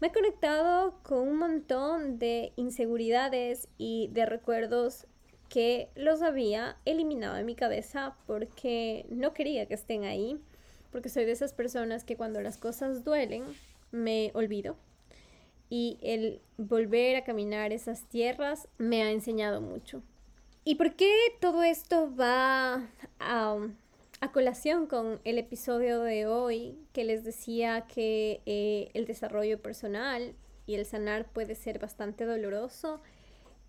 me 0.00 0.08
he 0.08 0.12
conectado 0.12 1.00
con 1.02 1.26
un 1.26 1.36
montón 1.38 2.18
de 2.18 2.52
inseguridades 2.56 3.68
y 3.78 4.08
de 4.12 4.26
recuerdos 4.26 5.06
que 5.48 5.90
los 5.94 6.22
había 6.22 6.76
eliminado 6.84 7.36
de 7.36 7.44
mi 7.44 7.54
cabeza 7.54 8.16
porque 8.26 9.06
no 9.08 9.32
quería 9.32 9.66
que 9.66 9.74
estén 9.74 10.04
ahí, 10.04 10.38
porque 10.90 11.08
soy 11.08 11.24
de 11.24 11.32
esas 11.32 11.52
personas 11.52 12.04
que 12.04 12.16
cuando 12.16 12.40
las 12.40 12.58
cosas 12.58 13.04
duelen 13.04 13.44
me 13.90 14.30
olvido. 14.34 14.76
Y 15.70 15.98
el 16.02 16.40
volver 16.58 17.16
a 17.16 17.24
caminar 17.24 17.72
esas 17.72 18.02
tierras 18.08 18.68
me 18.78 19.02
ha 19.02 19.10
enseñado 19.10 19.60
mucho. 19.60 20.02
¿Y 20.68 20.74
por 20.74 20.96
qué 20.96 21.14
todo 21.40 21.62
esto 21.62 22.12
va 22.16 22.88
a, 23.20 23.56
colación 24.32 24.88
con 24.88 25.20
el 25.22 25.38
episodio 25.38 26.00
de 26.00 26.26
hoy 26.26 26.76
que 26.92 27.04
les 27.04 27.22
decía 27.22 27.82
que 27.82 28.42
eh, 28.46 28.90
el 28.92 29.06
desarrollo 29.06 29.62
personal 29.62 30.34
y 30.66 30.74
el 30.74 30.84
sanar 30.84 31.30
puede 31.30 31.54
ser 31.54 31.78
bastante 31.78 32.24
doloroso? 32.24 33.00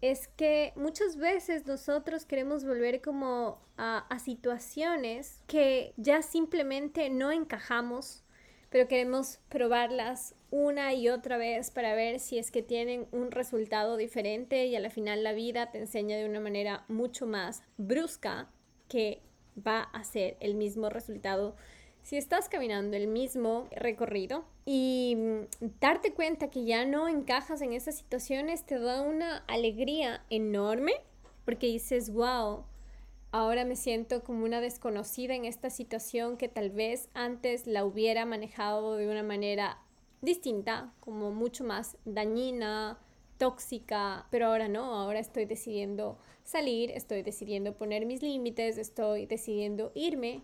Es 0.01 0.27
que 0.27 0.73
muchas 0.75 1.17
veces 1.17 1.67
nosotros 1.67 2.25
queremos 2.25 2.65
volver 2.65 2.99
como 2.99 3.61
a, 3.77 3.99
a 4.09 4.17
situaciones 4.17 5.43
que 5.45 5.93
ya 5.97 6.23
simplemente 6.23 7.11
no 7.11 7.31
encajamos 7.31 8.23
pero 8.69 8.87
queremos 8.87 9.39
probarlas 9.49 10.35
una 10.51 10.93
y 10.93 11.09
otra 11.09 11.37
vez 11.37 11.71
para 11.71 11.93
ver 11.93 12.19
si 12.19 12.37
es 12.37 12.51
que 12.51 12.61
tienen 12.61 13.07
un 13.11 13.31
resultado 13.31 13.97
diferente 13.97 14.65
y 14.65 14.75
a 14.75 14.79
la 14.79 14.89
final 14.89 15.23
la 15.23 15.33
vida 15.33 15.71
te 15.71 15.79
enseña 15.79 16.17
de 16.17 16.25
una 16.25 16.39
manera 16.39 16.85
mucho 16.87 17.25
más 17.25 17.63
brusca 17.77 18.49
que 18.87 19.21
va 19.65 19.81
a 19.81 20.03
ser 20.03 20.37
el 20.39 20.55
mismo 20.55 20.89
resultado 20.89 21.55
si 22.07 22.15
estás 22.15 22.47
caminando 22.47 22.95
el 22.95 23.07
mismo 23.07 23.67
recorrido. 23.71 24.45
Y 24.65 25.15
mm, 25.17 25.69
darte 25.81 26.13
cuenta 26.13 26.49
que 26.49 26.63
ya 26.63 26.85
no 26.85 27.09
encajas 27.09 27.61
en 27.61 27.73
esas 27.73 27.97
situaciones 27.97 28.65
te 28.65 28.79
da 28.79 29.01
una 29.01 29.39
alegría 29.47 30.23
enorme 30.29 30.93
porque 31.43 31.67
dices, 31.67 32.13
wow, 32.13 32.63
Ahora 33.31 33.65
me 33.65 33.75
siento 33.75 34.23
como 34.23 34.45
una 34.45 34.61
desconocida 34.61 35.35
en 35.35 35.43
esta 35.43 35.69
situación 35.69 36.37
que 36.37 36.47
tal 36.47 36.69
vez 36.69 37.09
antes 37.13 37.67
la 37.67 37.83
hubiera 37.83 38.25
manejado 38.25 38.95
de 38.95 39.09
una 39.09 39.23
manera 39.23 39.79
distinta, 40.21 40.93
como 41.01 41.31
mucho 41.31 41.65
más 41.65 41.97
dañina, 42.05 42.97
tóxica, 43.37 44.25
pero 44.31 44.47
ahora 44.47 44.69
no, 44.69 44.95
ahora 44.95 45.19
estoy 45.19 45.45
decidiendo 45.45 46.17
salir, 46.43 46.89
estoy 46.91 47.21
decidiendo 47.21 47.73
poner 47.73 48.05
mis 48.05 48.21
límites, 48.21 48.77
estoy 48.77 49.25
decidiendo 49.25 49.91
irme. 49.93 50.41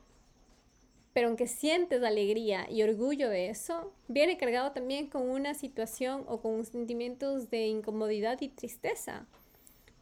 Pero 1.14 1.28
aunque 1.28 1.48
sientes 1.48 2.04
alegría 2.04 2.70
y 2.70 2.84
orgullo 2.84 3.30
de 3.30 3.50
eso, 3.50 3.94
viene 4.10 4.38
cargado 4.38 4.72
también 4.74 5.08
con 5.08 5.30
una 5.30 5.54
situación 5.54 6.26
o 6.28 6.42
con 6.42 6.66
sentimientos 6.66 7.50
de 7.50 7.68
incomodidad 7.68 8.42
y 8.42 8.50
tristeza. 8.50 9.26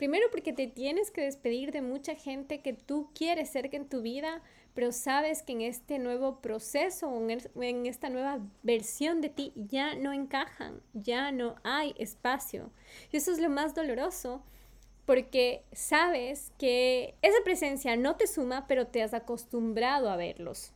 Primero 0.01 0.31
porque 0.31 0.51
te 0.51 0.65
tienes 0.65 1.11
que 1.11 1.21
despedir 1.21 1.71
de 1.71 1.83
mucha 1.83 2.15
gente 2.15 2.61
que 2.61 2.73
tú 2.73 3.11
quieres 3.13 3.51
cerca 3.51 3.77
en 3.77 3.87
tu 3.87 4.01
vida, 4.01 4.41
pero 4.73 4.91
sabes 4.91 5.43
que 5.43 5.51
en 5.51 5.61
este 5.61 5.99
nuevo 5.99 6.41
proceso 6.41 7.07
o 7.07 7.61
en 7.61 7.85
esta 7.85 8.09
nueva 8.09 8.39
versión 8.63 9.21
de 9.21 9.29
ti 9.29 9.53
ya 9.55 9.93
no 9.93 10.11
encajan, 10.11 10.81
ya 10.95 11.31
no 11.31 11.53
hay 11.63 11.93
espacio. 11.99 12.71
Y 13.11 13.17
eso 13.17 13.31
es 13.31 13.37
lo 13.37 13.51
más 13.51 13.75
doloroso 13.75 14.41
porque 15.05 15.65
sabes 15.71 16.51
que 16.57 17.13
esa 17.21 17.37
presencia 17.43 17.95
no 17.95 18.15
te 18.15 18.25
suma, 18.25 18.65
pero 18.67 18.87
te 18.87 19.03
has 19.03 19.13
acostumbrado 19.13 20.09
a 20.09 20.17
verlos. 20.17 20.73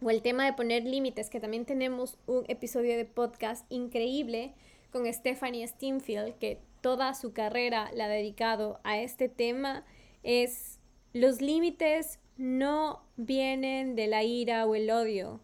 O 0.00 0.10
el 0.10 0.22
tema 0.22 0.44
de 0.44 0.52
poner 0.52 0.84
límites, 0.84 1.28
que 1.28 1.40
también 1.40 1.64
tenemos 1.64 2.18
un 2.28 2.44
episodio 2.46 2.96
de 2.96 3.04
podcast 3.04 3.66
increíble 3.68 4.54
con 4.94 5.12
Stephanie 5.12 5.66
Steinfeld, 5.66 6.38
que 6.38 6.62
toda 6.80 7.14
su 7.14 7.32
carrera 7.32 7.90
la 7.94 8.04
ha 8.04 8.08
dedicado 8.08 8.80
a 8.84 9.00
este 9.00 9.28
tema, 9.28 9.84
es 10.22 10.78
los 11.12 11.40
límites 11.40 12.20
no 12.36 13.04
vienen 13.16 13.96
de 13.96 14.06
la 14.06 14.22
ira 14.22 14.64
o 14.66 14.76
el 14.76 14.88
odio. 14.92 15.40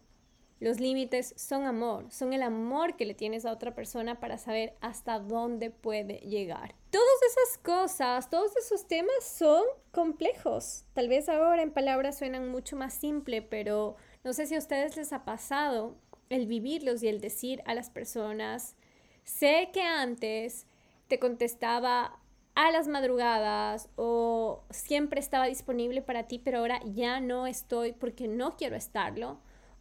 Los 0.61 0.79
límites 0.79 1.33
son 1.35 1.65
amor, 1.65 2.09
son 2.11 2.31
el 2.31 2.43
amor 2.43 2.95
que 2.95 3.05
le 3.05 3.13
tienes 3.13 3.45
a 3.45 3.51
otra 3.51 3.75
persona 3.75 4.21
para 4.21 4.37
saber 4.37 4.77
hasta 4.79 5.19
dónde 5.19 5.69
puede 5.69 6.19
llegar. 6.19 6.73
Todas 6.89 7.19
esas 7.29 7.57
cosas, 7.57 8.29
todos 8.29 8.55
esos 8.55 8.87
temas 8.87 9.21
son 9.21 9.63
complejos. 9.91 10.85
Tal 10.93 11.09
vez 11.09 11.27
ahora 11.27 11.61
en 11.61 11.73
palabras 11.73 12.17
suenan 12.17 12.47
mucho 12.47 12.77
más 12.77 12.93
simple, 12.93 13.41
pero 13.41 13.97
no 14.23 14.31
sé 14.31 14.45
si 14.45 14.55
a 14.55 14.59
ustedes 14.59 14.95
les 14.95 15.11
ha 15.11 15.25
pasado 15.25 15.97
el 16.29 16.47
vivirlos 16.47 17.03
y 17.03 17.09
el 17.09 17.19
decir 17.19 17.61
a 17.65 17.73
las 17.73 17.89
personas, 17.89 18.77
sé 19.23 19.69
que 19.73 19.81
antes 19.81 20.65
te 21.07 21.19
contestaba 21.19 22.17
a 22.55 22.71
las 22.71 22.87
madrugadas 22.87 23.89
o 23.95 24.63
siempre 24.69 25.19
estaba 25.19 25.45
disponible 25.45 26.01
para 26.01 26.27
ti, 26.27 26.39
pero 26.43 26.59
ahora 26.59 26.81
ya 26.85 27.19
no 27.19 27.47
estoy 27.47 27.93
porque 27.93 28.27
no 28.27 28.57
quiero 28.57 28.75
estarlo 28.75 29.39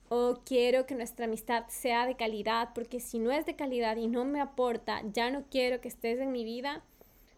o 0.09 0.41
quiero 0.45 0.87
que 0.87 0.95
nuestra 0.95 1.27
amistad 1.27 1.65
sea 1.69 2.05
de 2.07 2.17
calidad, 2.17 2.71
porque 2.75 2.99
si 2.99 3.19
no 3.19 3.31
es 3.31 3.47
de 3.47 3.55
calidad 3.55 3.97
y 3.97 4.09
no 4.09 4.25
me 4.25 4.41
aporta, 4.41 5.03
ya 5.13 5.31
no 5.31 5.45
quiero 5.51 5.81
que 5.81 5.89
estés 5.89 6.19
en 6.19 6.33
mi 6.33 6.45
vida. 6.45 6.83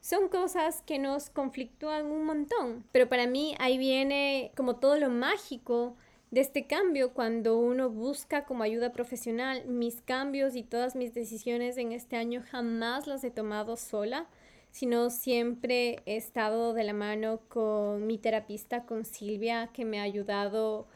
Son 0.01 0.29
cosas 0.29 0.83
que 0.83 0.99
nos 0.99 1.31
conflictúan 1.31 2.07
un 2.07 2.25
montón, 2.25 2.85
pero 2.91 3.09
para 3.09 3.27
mí 3.27 3.55
ahí 3.59 3.79
viene 3.79 4.53
como 4.57 4.77
todo 4.77 4.97
lo 4.97 5.11
mágico 5.11 5.97
de 6.33 6.41
este 6.41 6.67
cambio 6.67 7.13
cuando 7.13 7.59
uno 7.59 7.91
busca 7.91 8.47
como 8.47 8.65
ayuda 8.65 8.91
profesional. 8.91 9.67
Mis 9.67 10.01
cambios 10.01 10.57
y 10.57 10.63
todas 10.63 10.97
mis 10.97 11.13
decisiones 11.13 11.77
en 11.77 11.93
este 11.93 12.17
año 12.17 12.43
jamás 12.51 13.07
las 13.07 13.23
he 13.23 13.31
tomado 13.31 13.77
sola, 13.77 14.27
sino 14.71 15.11
siempre 15.11 16.01
he 16.07 16.17
estado 16.17 16.73
de 16.73 16.85
la 16.85 16.95
mano 16.95 17.41
con 17.49 18.07
mi 18.07 18.17
terapista, 18.17 18.87
con 18.87 19.05
Silvia, 19.05 19.69
que 19.75 19.85
me 19.85 20.01
ha 20.01 20.05
ayudado 20.05 20.89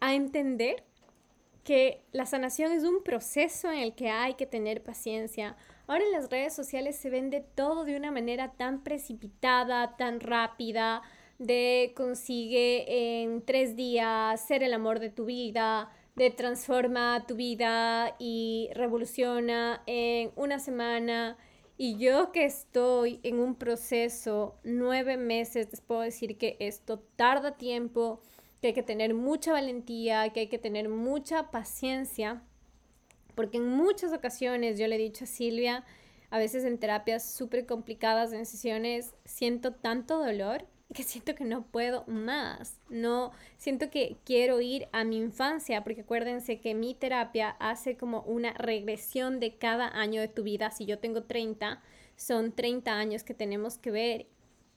a 0.00 0.14
entender 0.14 0.82
que 1.62 2.02
la 2.10 2.26
sanación 2.26 2.72
es 2.72 2.82
un 2.82 3.04
proceso 3.04 3.70
en 3.70 3.78
el 3.78 3.94
que 3.94 4.10
hay 4.10 4.34
que 4.34 4.46
tener 4.46 4.82
paciencia. 4.82 5.56
Ahora 5.86 6.02
en 6.04 6.10
las 6.10 6.30
redes 6.30 6.52
sociales 6.52 6.96
se 6.96 7.10
vende 7.10 7.44
todo 7.54 7.84
de 7.84 7.96
una 7.96 8.10
manera 8.10 8.54
tan 8.54 8.82
precipitada, 8.82 9.96
tan 9.96 10.18
rápida, 10.18 11.02
de 11.40 11.94
consigue 11.96 13.22
en 13.22 13.42
tres 13.42 13.74
días 13.74 14.46
ser 14.46 14.62
el 14.62 14.74
amor 14.74 15.00
de 15.00 15.08
tu 15.08 15.24
vida, 15.24 15.90
de 16.14 16.30
transforma 16.30 17.24
tu 17.26 17.34
vida 17.34 18.14
y 18.18 18.68
revoluciona 18.74 19.82
en 19.86 20.32
una 20.36 20.58
semana. 20.58 21.38
Y 21.78 21.96
yo 21.96 22.30
que 22.30 22.44
estoy 22.44 23.20
en 23.22 23.38
un 23.38 23.54
proceso 23.54 24.58
nueve 24.64 25.16
meses, 25.16 25.68
les 25.70 25.80
puedo 25.80 26.02
decir 26.02 26.36
que 26.36 26.58
esto 26.60 26.98
tarda 27.16 27.56
tiempo, 27.56 28.20
que 28.60 28.68
hay 28.68 28.74
que 28.74 28.82
tener 28.82 29.14
mucha 29.14 29.52
valentía, 29.52 30.28
que 30.34 30.40
hay 30.40 30.48
que 30.48 30.58
tener 30.58 30.90
mucha 30.90 31.50
paciencia, 31.50 32.42
porque 33.34 33.56
en 33.56 33.66
muchas 33.66 34.12
ocasiones 34.12 34.78
yo 34.78 34.86
le 34.88 34.96
he 34.96 34.98
dicho 34.98 35.24
a 35.24 35.26
Silvia, 35.26 35.86
a 36.28 36.38
veces 36.38 36.64
en 36.64 36.76
terapias 36.76 37.32
súper 37.32 37.64
complicadas, 37.64 38.34
en 38.34 38.44
sesiones, 38.44 39.14
siento 39.24 39.72
tanto 39.72 40.22
dolor 40.22 40.66
que 40.94 41.02
siento 41.04 41.34
que 41.34 41.44
no 41.44 41.62
puedo 41.62 42.04
más. 42.06 42.78
No, 42.88 43.32
siento 43.58 43.90
que 43.90 44.16
quiero 44.24 44.60
ir 44.60 44.88
a 44.92 45.04
mi 45.04 45.18
infancia, 45.18 45.84
porque 45.84 46.02
acuérdense 46.02 46.60
que 46.60 46.74
mi 46.74 46.94
terapia 46.94 47.50
hace 47.60 47.96
como 47.96 48.22
una 48.22 48.52
regresión 48.54 49.38
de 49.40 49.56
cada 49.56 49.88
año 49.88 50.20
de 50.20 50.28
tu 50.28 50.42
vida. 50.42 50.70
Si 50.70 50.86
yo 50.86 50.98
tengo 50.98 51.22
30, 51.22 51.80
son 52.16 52.52
30 52.52 52.92
años 52.92 53.22
que 53.22 53.34
tenemos 53.34 53.78
que 53.78 53.90
ver. 53.90 54.26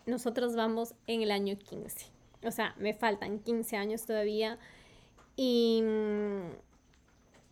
Nosotros 0.05 0.55
vamos 0.55 0.93
en 1.07 1.21
el 1.23 1.31
año 1.31 1.57
15. 1.57 2.07
O 2.43 2.51
sea, 2.51 2.75
me 2.77 2.93
faltan 2.93 3.39
15 3.39 3.77
años 3.77 4.05
todavía. 4.05 4.59
Y, 5.35 5.83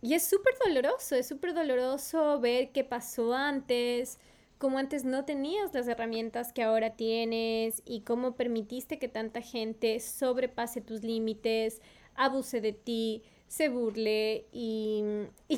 y 0.01 0.13
es 0.13 0.23
súper 0.27 0.53
doloroso, 0.63 1.15
es 1.15 1.27
súper 1.27 1.55
doloroso 1.55 2.39
ver 2.39 2.71
qué 2.71 2.83
pasó 2.83 3.33
antes 3.33 4.19
cómo 4.61 4.77
antes 4.77 5.05
no 5.05 5.25
tenías 5.25 5.73
las 5.73 5.87
herramientas 5.87 6.53
que 6.53 6.61
ahora 6.61 6.91
tienes 6.91 7.81
y 7.83 8.01
cómo 8.01 8.35
permitiste 8.35 8.99
que 8.99 9.07
tanta 9.07 9.41
gente 9.41 9.99
sobrepase 9.99 10.81
tus 10.81 11.01
límites, 11.01 11.81
abuse 12.13 12.61
de 12.61 12.71
ti, 12.71 13.23
se 13.47 13.69
burle 13.69 14.45
y, 14.51 15.03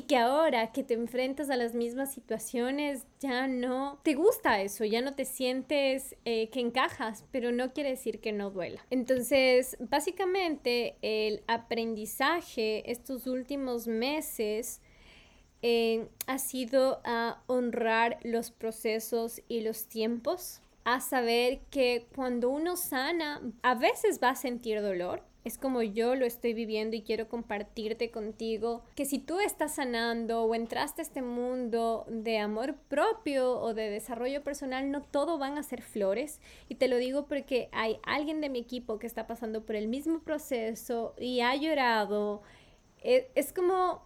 que 0.08 0.16
ahora 0.16 0.72
que 0.72 0.82
te 0.82 0.94
enfrentas 0.94 1.50
a 1.50 1.56
las 1.56 1.74
mismas 1.74 2.14
situaciones 2.14 3.06
ya 3.20 3.46
no 3.46 4.00
te 4.02 4.14
gusta 4.14 4.62
eso, 4.62 4.86
ya 4.86 5.02
no 5.02 5.14
te 5.14 5.26
sientes 5.26 6.16
eh, 6.24 6.48
que 6.48 6.60
encajas, 6.60 7.26
pero 7.30 7.52
no 7.52 7.74
quiere 7.74 7.90
decir 7.90 8.20
que 8.20 8.32
no 8.32 8.50
duela. 8.50 8.86
Entonces, 8.88 9.76
básicamente 9.80 10.96
el 11.02 11.44
aprendizaje 11.46 12.90
estos 12.90 13.26
últimos 13.26 13.86
meses 13.86 14.80
ha 16.26 16.38
sido 16.38 17.00
a 17.04 17.42
honrar 17.46 18.18
los 18.22 18.50
procesos 18.50 19.40
y 19.48 19.60
los 19.60 19.86
tiempos, 19.86 20.60
a 20.84 21.00
saber 21.00 21.60
que 21.70 22.06
cuando 22.14 22.50
uno 22.50 22.76
sana, 22.76 23.40
a 23.62 23.74
veces 23.74 24.20
va 24.22 24.30
a 24.30 24.36
sentir 24.36 24.82
dolor, 24.82 25.22
es 25.44 25.58
como 25.58 25.82
yo 25.82 26.14
lo 26.14 26.24
estoy 26.24 26.54
viviendo 26.54 26.96
y 26.96 27.02
quiero 27.02 27.28
compartirte 27.28 28.10
contigo 28.10 28.82
que 28.94 29.04
si 29.04 29.18
tú 29.18 29.40
estás 29.40 29.74
sanando 29.74 30.42
o 30.42 30.54
entraste 30.54 31.02
a 31.02 31.04
este 31.04 31.20
mundo 31.20 32.06
de 32.08 32.38
amor 32.38 32.76
propio 32.88 33.60
o 33.60 33.74
de 33.74 33.90
desarrollo 33.90 34.42
personal, 34.42 34.90
no 34.90 35.02
todo 35.02 35.36
van 35.36 35.58
a 35.58 35.62
ser 35.62 35.82
flores. 35.82 36.40
Y 36.70 36.76
te 36.76 36.88
lo 36.88 36.96
digo 36.96 37.26
porque 37.26 37.68
hay 37.72 37.98
alguien 38.04 38.40
de 38.40 38.48
mi 38.48 38.58
equipo 38.58 38.98
que 38.98 39.06
está 39.06 39.26
pasando 39.26 39.66
por 39.66 39.76
el 39.76 39.86
mismo 39.86 40.20
proceso 40.20 41.14
y 41.18 41.40
ha 41.40 41.54
llorado. 41.54 42.42
Es, 43.02 43.26
es 43.34 43.52
como 43.52 44.02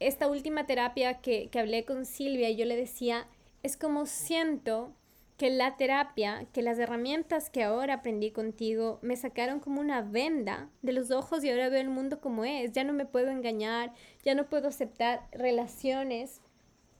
esta 0.00 0.28
última 0.28 0.66
terapia 0.66 1.20
que, 1.20 1.48
que 1.48 1.58
hablé 1.58 1.84
con 1.84 2.04
Silvia, 2.04 2.50
yo 2.50 2.64
le 2.64 2.76
decía, 2.76 3.26
es 3.62 3.76
como 3.76 4.06
siento 4.06 4.94
que 5.38 5.50
la 5.50 5.76
terapia, 5.76 6.46
que 6.52 6.62
las 6.62 6.78
herramientas 6.80 7.48
que 7.48 7.62
ahora 7.62 7.94
aprendí 7.94 8.32
contigo 8.32 8.98
me 9.02 9.14
sacaron 9.14 9.60
como 9.60 9.80
una 9.80 10.02
venda 10.02 10.68
de 10.82 10.92
los 10.92 11.12
ojos 11.12 11.44
y 11.44 11.50
ahora 11.50 11.68
veo 11.68 11.80
el 11.80 11.90
mundo 11.90 12.20
como 12.20 12.44
es. 12.44 12.72
Ya 12.72 12.82
no 12.82 12.92
me 12.92 13.06
puedo 13.06 13.30
engañar, 13.30 13.94
ya 14.24 14.34
no 14.34 14.48
puedo 14.48 14.68
aceptar 14.68 15.28
relaciones 15.30 16.40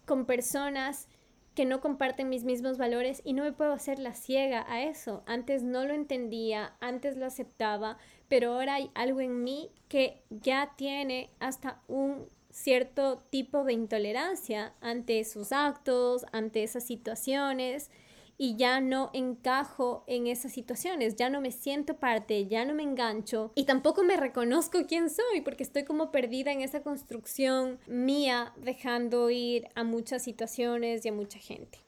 con 0.07 0.25
personas 0.25 1.09
que 1.57 1.65
no 1.65 1.81
comparten 1.81 2.29
mis 2.29 2.45
mismos 2.45 2.79
valores 2.79 3.21
y 3.25 3.33
no 3.33 3.43
me 3.43 3.51
puedo 3.51 3.73
hacer 3.73 3.99
la 3.99 4.15
ciega 4.15 4.65
a 4.69 4.85
eso. 4.85 5.25
Antes 5.27 5.65
no 5.65 5.85
lo 5.85 5.93
entendía, 5.93 6.77
antes 6.79 7.17
lo 7.17 7.27
aceptaba, 7.27 7.99
pero 8.29 8.53
ahora 8.53 8.75
hay 8.75 8.93
algo 8.95 9.21
en 9.21 9.43
mí 9.43 9.73
que 9.89 10.23
ya 10.31 10.75
tiene 10.77 11.31
hasta 11.41 11.83
un 11.89 12.29
cierto 12.59 13.23
tipo 13.31 13.65
de 13.65 13.73
intolerancia 13.73 14.75
ante 14.81 15.25
sus 15.25 15.53
actos, 15.53 16.27
ante 16.33 16.65
esas 16.65 16.85
situaciones 16.85 17.91
y 18.37 18.57
ya 18.57 18.81
no 18.81 19.11
encajo 19.15 20.05
en 20.07 20.27
esas 20.27 20.53
situaciones, 20.53 21.17
ya 21.17 21.31
no 21.31 21.41
me 21.41 21.51
siento 21.53 21.99
parte, 21.99 22.47
ya 22.47 22.65
no 22.65 22.75
me 22.75 22.83
engancho 22.83 23.53
y 23.55 23.65
tampoco 23.65 24.03
me 24.03 24.17
reconozco 24.17 24.87
quién 24.87 25.09
soy 25.09 25.41
porque 25.45 25.63
estoy 25.63 25.85
como 25.85 26.11
perdida 26.11 26.53
en 26.53 26.63
esa 26.63 26.83
construcción 26.83 27.79
mía 27.87 28.53
dejando 28.57 29.31
ir 29.31 29.69
a 29.75 29.85
muchas 29.85 30.23
situaciones 30.23 31.05
y 31.05 31.09
a 31.09 31.13
mucha 31.13 31.39
gente. 31.39 31.88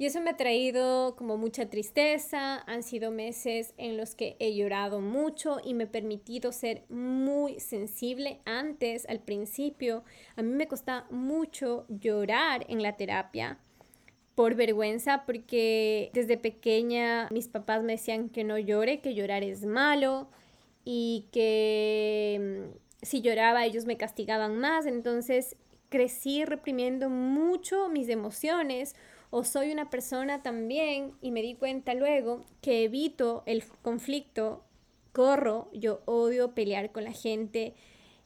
Y 0.00 0.06
eso 0.06 0.22
me 0.22 0.30
ha 0.30 0.36
traído 0.38 1.14
como 1.14 1.36
mucha 1.36 1.68
tristeza, 1.68 2.62
han 2.66 2.82
sido 2.82 3.10
meses 3.10 3.74
en 3.76 3.98
los 3.98 4.14
que 4.14 4.34
he 4.38 4.56
llorado 4.56 5.02
mucho 5.02 5.58
y 5.62 5.74
me 5.74 5.84
he 5.84 5.86
permitido 5.86 6.52
ser 6.52 6.84
muy 6.88 7.60
sensible. 7.60 8.40
Antes, 8.46 9.06
al 9.10 9.20
principio, 9.20 10.02
a 10.36 10.42
mí 10.42 10.54
me 10.54 10.68
costaba 10.68 11.06
mucho 11.10 11.84
llorar 11.90 12.64
en 12.70 12.82
la 12.82 12.96
terapia 12.96 13.58
por 14.34 14.54
vergüenza, 14.54 15.24
porque 15.26 16.10
desde 16.14 16.38
pequeña 16.38 17.28
mis 17.30 17.48
papás 17.48 17.82
me 17.82 17.92
decían 17.92 18.30
que 18.30 18.42
no 18.42 18.56
llore, 18.56 19.02
que 19.02 19.14
llorar 19.14 19.44
es 19.44 19.66
malo 19.66 20.30
y 20.82 21.26
que 21.30 22.70
mm, 22.72 23.04
si 23.04 23.20
lloraba 23.20 23.66
ellos 23.66 23.84
me 23.84 23.98
castigaban 23.98 24.56
más. 24.56 24.86
Entonces 24.86 25.56
crecí 25.90 26.46
reprimiendo 26.46 27.10
mucho 27.10 27.90
mis 27.90 28.08
emociones 28.08 28.94
o 29.30 29.44
soy 29.44 29.72
una 29.72 29.90
persona 29.90 30.42
también 30.42 31.12
y 31.20 31.30
me 31.30 31.42
di 31.42 31.54
cuenta 31.54 31.94
luego 31.94 32.44
que 32.60 32.84
evito 32.84 33.42
el 33.46 33.64
conflicto, 33.82 34.64
corro, 35.12 35.70
yo 35.72 36.02
odio 36.04 36.54
pelear 36.54 36.92
con 36.92 37.04
la 37.04 37.12
gente 37.12 37.74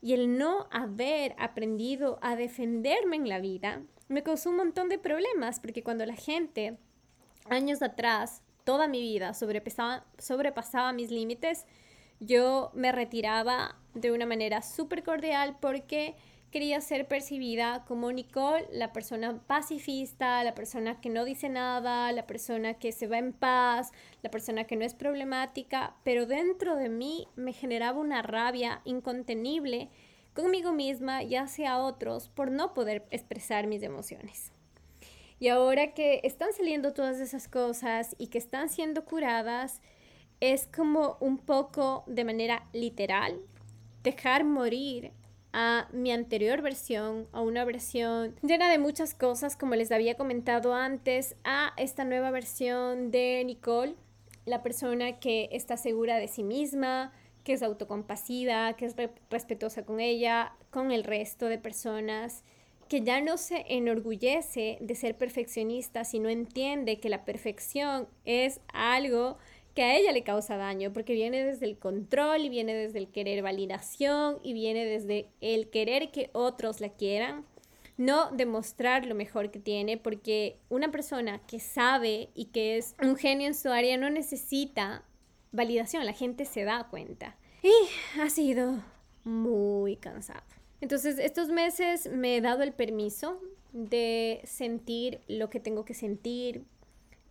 y 0.00 0.14
el 0.14 0.38
no 0.38 0.66
haber 0.70 1.34
aprendido 1.38 2.18
a 2.22 2.36
defenderme 2.36 3.16
en 3.16 3.28
la 3.28 3.38
vida 3.38 3.82
me 4.08 4.22
causó 4.22 4.50
un 4.50 4.56
montón 4.56 4.88
de 4.88 4.98
problemas 4.98 5.60
porque 5.60 5.82
cuando 5.82 6.04
la 6.06 6.16
gente 6.16 6.78
años 7.48 7.82
atrás, 7.82 8.42
toda 8.64 8.88
mi 8.88 9.00
vida 9.00 9.34
sobrepasaba, 9.34 10.04
sobrepasaba 10.18 10.92
mis 10.92 11.10
límites, 11.10 11.66
yo 12.20 12.70
me 12.74 12.92
retiraba 12.92 13.76
de 13.94 14.12
una 14.12 14.26
manera 14.26 14.62
súper 14.62 15.02
cordial 15.02 15.56
porque 15.60 16.16
quería 16.54 16.80
ser 16.80 17.08
percibida 17.08 17.84
como 17.84 18.12
Nicole, 18.12 18.68
la 18.70 18.92
persona 18.92 19.42
pacifista, 19.44 20.44
la 20.44 20.54
persona 20.54 21.00
que 21.00 21.10
no 21.10 21.24
dice 21.24 21.48
nada, 21.48 22.12
la 22.12 22.28
persona 22.28 22.74
que 22.74 22.92
se 22.92 23.08
va 23.08 23.18
en 23.18 23.32
paz, 23.32 23.90
la 24.22 24.30
persona 24.30 24.62
que 24.62 24.76
no 24.76 24.84
es 24.84 24.94
problemática, 24.94 25.96
pero 26.04 26.26
dentro 26.26 26.76
de 26.76 26.88
mí 26.88 27.26
me 27.34 27.52
generaba 27.52 27.98
una 27.98 28.22
rabia 28.22 28.82
incontenible 28.84 29.90
conmigo 30.32 30.72
misma 30.72 31.24
y 31.24 31.34
hacia 31.34 31.78
otros 31.78 32.28
por 32.28 32.52
no 32.52 32.72
poder 32.72 33.04
expresar 33.10 33.66
mis 33.66 33.82
emociones. 33.82 34.52
Y 35.40 35.48
ahora 35.48 35.92
que 35.92 36.20
están 36.22 36.52
saliendo 36.52 36.92
todas 36.92 37.18
esas 37.18 37.48
cosas 37.48 38.14
y 38.16 38.28
que 38.28 38.38
están 38.38 38.68
siendo 38.68 39.04
curadas, 39.04 39.80
es 40.38 40.68
como 40.68 41.16
un 41.18 41.36
poco 41.38 42.04
de 42.06 42.22
manera 42.22 42.68
literal 42.72 43.40
dejar 44.04 44.44
morir 44.44 45.10
a 45.56 45.88
mi 45.92 46.10
anterior 46.10 46.62
versión, 46.62 47.28
a 47.30 47.40
una 47.40 47.64
versión 47.64 48.34
llena 48.42 48.68
de 48.68 48.78
muchas 48.78 49.14
cosas, 49.14 49.56
como 49.56 49.76
les 49.76 49.92
había 49.92 50.16
comentado 50.16 50.74
antes, 50.74 51.36
a 51.44 51.72
esta 51.76 52.04
nueva 52.04 52.32
versión 52.32 53.12
de 53.12 53.40
Nicole, 53.46 53.94
la 54.46 54.64
persona 54.64 55.20
que 55.20 55.48
está 55.52 55.76
segura 55.76 56.16
de 56.16 56.26
sí 56.26 56.42
misma, 56.42 57.12
que 57.44 57.52
es 57.52 57.62
autocompasiva, 57.62 58.72
que 58.72 58.86
es 58.86 58.96
respetuosa 59.30 59.84
con 59.84 60.00
ella, 60.00 60.56
con 60.70 60.90
el 60.90 61.04
resto 61.04 61.46
de 61.46 61.58
personas, 61.58 62.42
que 62.88 63.02
ya 63.02 63.20
no 63.20 63.36
se 63.36 63.64
enorgullece 63.68 64.78
de 64.80 64.94
ser 64.96 65.16
perfeccionista, 65.16 66.02
sino 66.02 66.28
entiende 66.28 66.98
que 66.98 67.08
la 67.08 67.24
perfección 67.24 68.08
es 68.24 68.60
algo 68.72 69.38
que 69.74 69.82
a 69.82 69.96
ella 69.96 70.12
le 70.12 70.22
causa 70.22 70.56
daño, 70.56 70.92
porque 70.92 71.14
viene 71.14 71.44
desde 71.44 71.66
el 71.66 71.78
control 71.78 72.42
y 72.42 72.48
viene 72.48 72.74
desde 72.74 72.98
el 72.98 73.08
querer 73.08 73.42
validación 73.42 74.38
y 74.42 74.52
viene 74.52 74.84
desde 74.84 75.28
el 75.40 75.68
querer 75.68 76.10
que 76.10 76.30
otros 76.32 76.80
la 76.80 76.90
quieran, 76.90 77.44
no 77.96 78.30
demostrar 78.30 79.06
lo 79.06 79.14
mejor 79.14 79.50
que 79.50 79.58
tiene, 79.58 79.96
porque 79.96 80.58
una 80.68 80.90
persona 80.90 81.40
que 81.46 81.60
sabe 81.60 82.30
y 82.34 82.46
que 82.46 82.76
es 82.76 82.94
un 83.02 83.16
genio 83.16 83.48
en 83.48 83.54
su 83.54 83.68
área 83.68 83.96
no 83.96 84.10
necesita 84.10 85.04
validación, 85.52 86.04
la 86.04 86.12
gente 86.12 86.44
se 86.44 86.64
da 86.64 86.88
cuenta. 86.90 87.36
Y 87.62 88.20
ha 88.20 88.30
sido 88.30 88.82
muy 89.24 89.96
cansado. 89.96 90.42
Entonces, 90.80 91.18
estos 91.18 91.48
meses 91.48 92.10
me 92.10 92.36
he 92.36 92.40
dado 92.40 92.62
el 92.62 92.72
permiso 92.72 93.40
de 93.72 94.40
sentir 94.44 95.20
lo 95.28 95.50
que 95.50 95.60
tengo 95.60 95.84
que 95.84 95.94
sentir, 95.94 96.64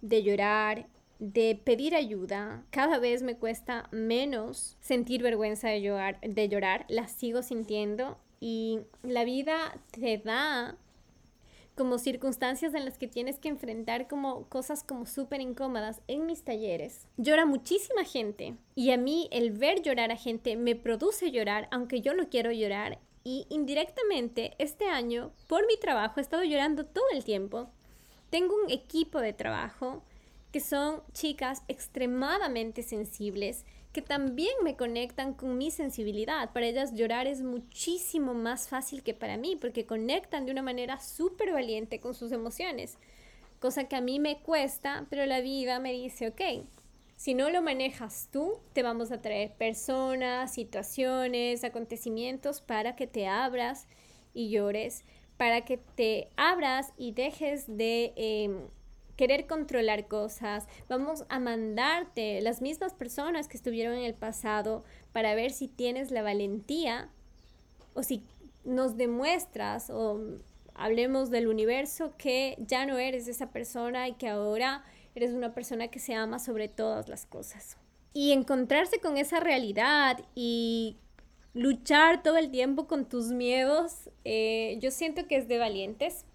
de 0.01 0.23
llorar, 0.23 0.87
de 1.19 1.59
pedir 1.63 1.95
ayuda. 1.95 2.63
Cada 2.69 2.99
vez 2.99 3.21
me 3.23 3.37
cuesta 3.37 3.87
menos 3.91 4.77
sentir 4.81 5.23
vergüenza 5.23 5.69
de 5.69 5.81
llorar, 5.81 6.19
de 6.21 6.49
llorar. 6.49 6.85
La 6.89 7.07
sigo 7.07 7.41
sintiendo 7.41 8.17
y 8.39 8.81
la 9.03 9.23
vida 9.23 9.79
te 9.91 10.17
da 10.17 10.77
como 11.75 11.97
circunstancias 11.97 12.73
en 12.73 12.85
las 12.85 12.97
que 12.97 13.07
tienes 13.07 13.39
que 13.39 13.49
enfrentar 13.49 14.07
como 14.07 14.47
cosas 14.49 14.83
como 14.83 15.05
súper 15.05 15.41
incómodas. 15.41 16.01
En 16.07 16.25
mis 16.25 16.43
talleres 16.43 17.07
llora 17.17 17.45
muchísima 17.45 18.03
gente 18.03 18.55
y 18.75 18.91
a 18.91 18.97
mí 18.97 19.27
el 19.31 19.51
ver 19.51 19.81
llorar 19.81 20.11
a 20.11 20.17
gente 20.17 20.55
me 20.55 20.75
produce 20.75 21.31
llorar 21.31 21.67
aunque 21.71 22.01
yo 22.01 22.13
no 22.13 22.29
quiero 22.29 22.51
llorar 22.51 22.99
y 23.23 23.47
indirectamente 23.49 24.53
este 24.59 24.85
año 24.85 25.31
por 25.47 25.65
mi 25.65 25.77
trabajo 25.77 26.19
he 26.19 26.21
estado 26.21 26.43
llorando 26.43 26.85
todo 26.85 27.05
el 27.13 27.23
tiempo. 27.23 27.69
Tengo 28.29 28.55
un 28.55 28.69
equipo 28.69 29.19
de 29.19 29.33
trabajo 29.33 30.03
que 30.53 30.59
son 30.59 31.01
chicas 31.13 31.63
extremadamente 31.67 32.83
sensibles 32.83 33.65
que 33.91 34.03
también 34.03 34.53
me 34.63 34.75
conectan 34.75 35.33
con 35.33 35.57
mi 35.57 35.71
sensibilidad. 35.71 36.53
Para 36.53 36.67
ellas 36.67 36.93
llorar 36.93 37.25
es 37.25 37.41
muchísimo 37.41 38.35
más 38.35 38.69
fácil 38.69 39.01
que 39.01 39.15
para 39.15 39.35
mí 39.35 39.55
porque 39.59 39.87
conectan 39.87 40.45
de 40.45 40.51
una 40.51 40.61
manera 40.61 40.99
súper 40.99 41.53
valiente 41.53 41.99
con 41.99 42.13
sus 42.13 42.31
emociones, 42.31 42.99
cosa 43.59 43.85
que 43.85 43.95
a 43.95 44.01
mí 44.01 44.19
me 44.19 44.41
cuesta, 44.41 45.07
pero 45.09 45.25
la 45.25 45.41
vida 45.41 45.79
me 45.79 45.91
dice, 45.91 46.27
ok, 46.27 46.41
si 47.15 47.33
no 47.33 47.49
lo 47.49 47.63
manejas 47.63 48.29
tú, 48.31 48.59
te 48.73 48.83
vamos 48.83 49.11
a 49.11 49.21
traer 49.21 49.53
personas, 49.53 50.53
situaciones, 50.53 51.63
acontecimientos 51.63 52.61
para 52.61 52.95
que 52.95 53.07
te 53.07 53.25
abras 53.25 53.87
y 54.35 54.51
llores, 54.51 55.03
para 55.37 55.65
que 55.65 55.77
te 55.77 56.29
abras 56.37 56.93
y 56.95 57.11
dejes 57.13 57.65
de... 57.65 58.13
Em, 58.17 58.67
querer 59.15 59.47
controlar 59.47 60.07
cosas, 60.07 60.67
vamos 60.89 61.25
a 61.29 61.39
mandarte 61.39 62.41
las 62.41 62.61
mismas 62.61 62.93
personas 62.93 63.47
que 63.47 63.57
estuvieron 63.57 63.93
en 63.95 64.03
el 64.03 64.15
pasado 64.15 64.83
para 65.11 65.35
ver 65.35 65.51
si 65.51 65.67
tienes 65.67 66.11
la 66.11 66.23
valentía 66.23 67.09
o 67.93 68.03
si 68.03 68.23
nos 68.63 68.97
demuestras 68.97 69.89
o 69.89 70.39
hablemos 70.73 71.29
del 71.29 71.47
universo 71.47 72.13
que 72.17 72.55
ya 72.59 72.85
no 72.85 72.97
eres 72.97 73.27
esa 73.27 73.51
persona 73.51 74.07
y 74.07 74.13
que 74.13 74.27
ahora 74.27 74.83
eres 75.15 75.33
una 75.33 75.53
persona 75.53 75.89
que 75.89 75.99
se 75.99 76.15
ama 76.15 76.39
sobre 76.39 76.67
todas 76.67 77.07
las 77.07 77.25
cosas. 77.25 77.77
Y 78.13 78.31
encontrarse 78.31 78.99
con 78.99 79.17
esa 79.17 79.39
realidad 79.39 80.19
y 80.35 80.97
luchar 81.53 82.23
todo 82.23 82.37
el 82.37 82.49
tiempo 82.49 82.87
con 82.87 83.07
tus 83.07 83.27
miedos, 83.27 84.09
eh, 84.23 84.77
yo 84.81 84.91
siento 84.91 85.27
que 85.27 85.37
es 85.37 85.47
de 85.47 85.59
valientes 85.59 86.25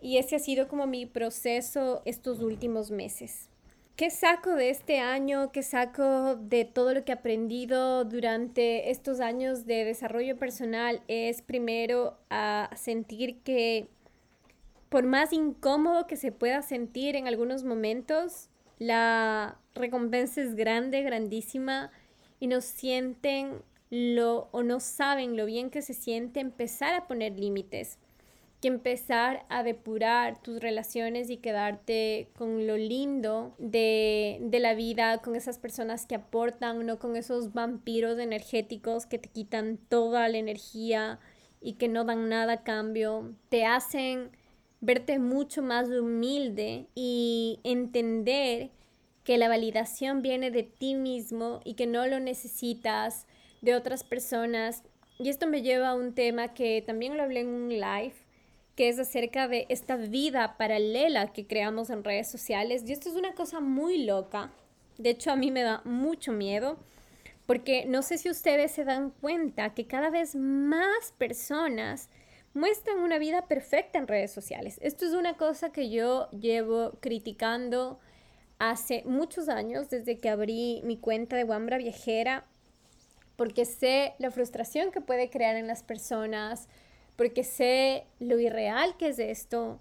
y 0.00 0.18
ese 0.18 0.36
ha 0.36 0.38
sido 0.38 0.68
como 0.68 0.86
mi 0.86 1.06
proceso 1.06 2.02
estos 2.04 2.40
últimos 2.40 2.90
meses. 2.90 3.48
¿Qué 3.96 4.10
saco 4.10 4.54
de 4.54 4.70
este 4.70 5.00
año? 5.00 5.50
¿Qué 5.50 5.64
saco 5.64 6.36
de 6.36 6.64
todo 6.64 6.94
lo 6.94 7.04
que 7.04 7.10
he 7.10 7.16
aprendido 7.16 8.04
durante 8.04 8.90
estos 8.90 9.18
años 9.18 9.66
de 9.66 9.84
desarrollo 9.84 10.36
personal? 10.36 11.02
Es 11.08 11.42
primero 11.42 12.16
a 12.30 12.70
sentir 12.76 13.40
que 13.42 13.88
por 14.88 15.04
más 15.04 15.32
incómodo 15.32 16.06
que 16.06 16.16
se 16.16 16.30
pueda 16.30 16.62
sentir 16.62 17.16
en 17.16 17.26
algunos 17.26 17.64
momentos, 17.64 18.50
la 18.78 19.58
recompensa 19.74 20.42
es 20.42 20.54
grande, 20.54 21.02
grandísima 21.02 21.90
y 22.38 22.46
no 22.46 22.60
sienten 22.60 23.62
lo 23.90 24.48
o 24.52 24.62
no 24.62 24.78
saben 24.78 25.36
lo 25.36 25.44
bien 25.44 25.70
que 25.70 25.82
se 25.82 25.94
siente 25.94 26.38
empezar 26.38 26.94
a 26.94 27.08
poner 27.08 27.38
límites 27.38 27.98
que 28.60 28.68
empezar 28.68 29.44
a 29.48 29.62
depurar 29.62 30.42
tus 30.42 30.60
relaciones 30.60 31.30
y 31.30 31.36
quedarte 31.36 32.28
con 32.36 32.66
lo 32.66 32.76
lindo 32.76 33.54
de, 33.58 34.40
la 34.50 34.74
vida, 34.74 35.18
con 35.18 35.36
esas 35.36 35.58
personas 35.58 36.06
que 36.06 36.16
aportan, 36.16 36.84
no 36.84 36.98
con 36.98 37.16
esos 37.16 37.52
vampiros 37.52 38.18
energéticos 38.18 39.06
que 39.06 39.18
te 39.18 39.28
quitan 39.28 39.78
toda 39.88 40.28
la 40.28 40.38
energía 40.38 41.20
y 41.60 41.74
que 41.74 41.86
no 41.86 42.04
dan 42.04 42.28
nada 42.28 42.54
a 42.54 42.62
cambio, 42.64 43.34
te 43.48 43.64
hacen 43.64 44.30
verte 44.80 45.20
mucho 45.20 45.62
más 45.62 45.88
humilde 45.88 46.86
y 46.96 47.60
entender 47.62 48.70
que 49.22 49.38
la 49.38 49.48
validación 49.48 50.20
viene 50.22 50.50
de 50.50 50.64
ti 50.64 50.94
mismo 50.94 51.60
y 51.64 51.74
que 51.74 51.86
no 51.86 52.06
lo 52.06 52.18
necesitas 52.18 53.26
de 53.60 53.76
otras 53.76 54.02
personas. 54.02 54.82
Y 55.18 55.28
esto 55.28 55.46
me 55.46 55.62
lleva 55.62 55.90
a 55.90 55.94
un 55.94 56.14
tema 56.14 56.54
que 56.54 56.82
también 56.84 57.16
lo 57.16 57.22
hablé 57.22 57.40
en 57.40 57.48
un 57.48 57.68
live 57.68 58.14
que 58.78 58.88
es 58.88 59.00
acerca 59.00 59.48
de 59.48 59.66
esta 59.70 59.96
vida 59.96 60.56
paralela 60.56 61.32
que 61.32 61.48
creamos 61.48 61.90
en 61.90 62.04
redes 62.04 62.30
sociales. 62.30 62.84
Y 62.86 62.92
esto 62.92 63.08
es 63.08 63.16
una 63.16 63.34
cosa 63.34 63.58
muy 63.58 64.04
loca. 64.04 64.52
De 64.98 65.10
hecho, 65.10 65.32
a 65.32 65.36
mí 65.36 65.50
me 65.50 65.62
da 65.62 65.82
mucho 65.84 66.30
miedo 66.30 66.78
porque 67.44 67.86
no 67.86 68.02
sé 68.02 68.18
si 68.18 68.30
ustedes 68.30 68.70
se 68.70 68.84
dan 68.84 69.10
cuenta 69.10 69.74
que 69.74 69.88
cada 69.88 70.10
vez 70.10 70.36
más 70.36 71.12
personas 71.18 72.08
muestran 72.54 73.00
una 73.00 73.18
vida 73.18 73.48
perfecta 73.48 73.98
en 73.98 74.06
redes 74.06 74.30
sociales. 74.30 74.78
Esto 74.80 75.06
es 75.06 75.12
una 75.12 75.36
cosa 75.36 75.72
que 75.72 75.90
yo 75.90 76.30
llevo 76.30 76.92
criticando 77.00 77.98
hace 78.60 79.02
muchos 79.06 79.48
años, 79.48 79.90
desde 79.90 80.18
que 80.18 80.28
abrí 80.28 80.82
mi 80.84 80.96
cuenta 80.98 81.34
de 81.34 81.42
Wambra 81.42 81.78
Viajera, 81.78 82.46
porque 83.34 83.64
sé 83.64 84.14
la 84.20 84.30
frustración 84.30 84.92
que 84.92 85.00
puede 85.00 85.30
crear 85.30 85.56
en 85.56 85.66
las 85.66 85.82
personas, 85.82 86.68
porque 87.18 87.42
sé 87.42 88.06
lo 88.20 88.38
irreal 88.38 88.96
que 88.96 89.08
es 89.08 89.18
esto, 89.18 89.80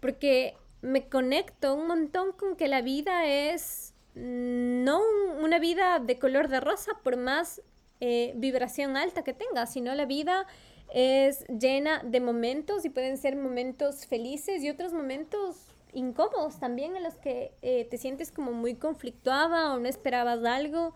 porque 0.00 0.54
me 0.82 1.08
conecto 1.08 1.74
un 1.74 1.86
montón 1.86 2.32
con 2.32 2.56
que 2.56 2.68
la 2.68 2.82
vida 2.82 3.24
es 3.24 3.94
no 4.14 5.00
una 5.40 5.58
vida 5.60 5.98
de 5.98 6.18
color 6.18 6.48
de 6.48 6.60
rosa 6.60 6.92
por 7.02 7.16
más 7.16 7.62
eh, 8.00 8.34
vibración 8.36 8.98
alta 8.98 9.24
que 9.24 9.32
tenga, 9.32 9.64
sino 9.64 9.94
la 9.94 10.04
vida 10.04 10.46
es 10.92 11.46
llena 11.46 12.02
de 12.04 12.20
momentos 12.20 12.84
y 12.84 12.90
pueden 12.90 13.16
ser 13.16 13.34
momentos 13.34 14.04
felices 14.04 14.62
y 14.62 14.68
otros 14.68 14.92
momentos 14.92 15.56
incómodos 15.94 16.60
también 16.60 16.96
en 16.96 17.02
los 17.02 17.14
que 17.14 17.50
eh, 17.62 17.86
te 17.86 17.96
sientes 17.96 18.30
como 18.30 18.52
muy 18.52 18.74
conflictuada 18.74 19.72
o 19.72 19.78
no 19.78 19.88
esperabas 19.88 20.44
algo 20.44 20.92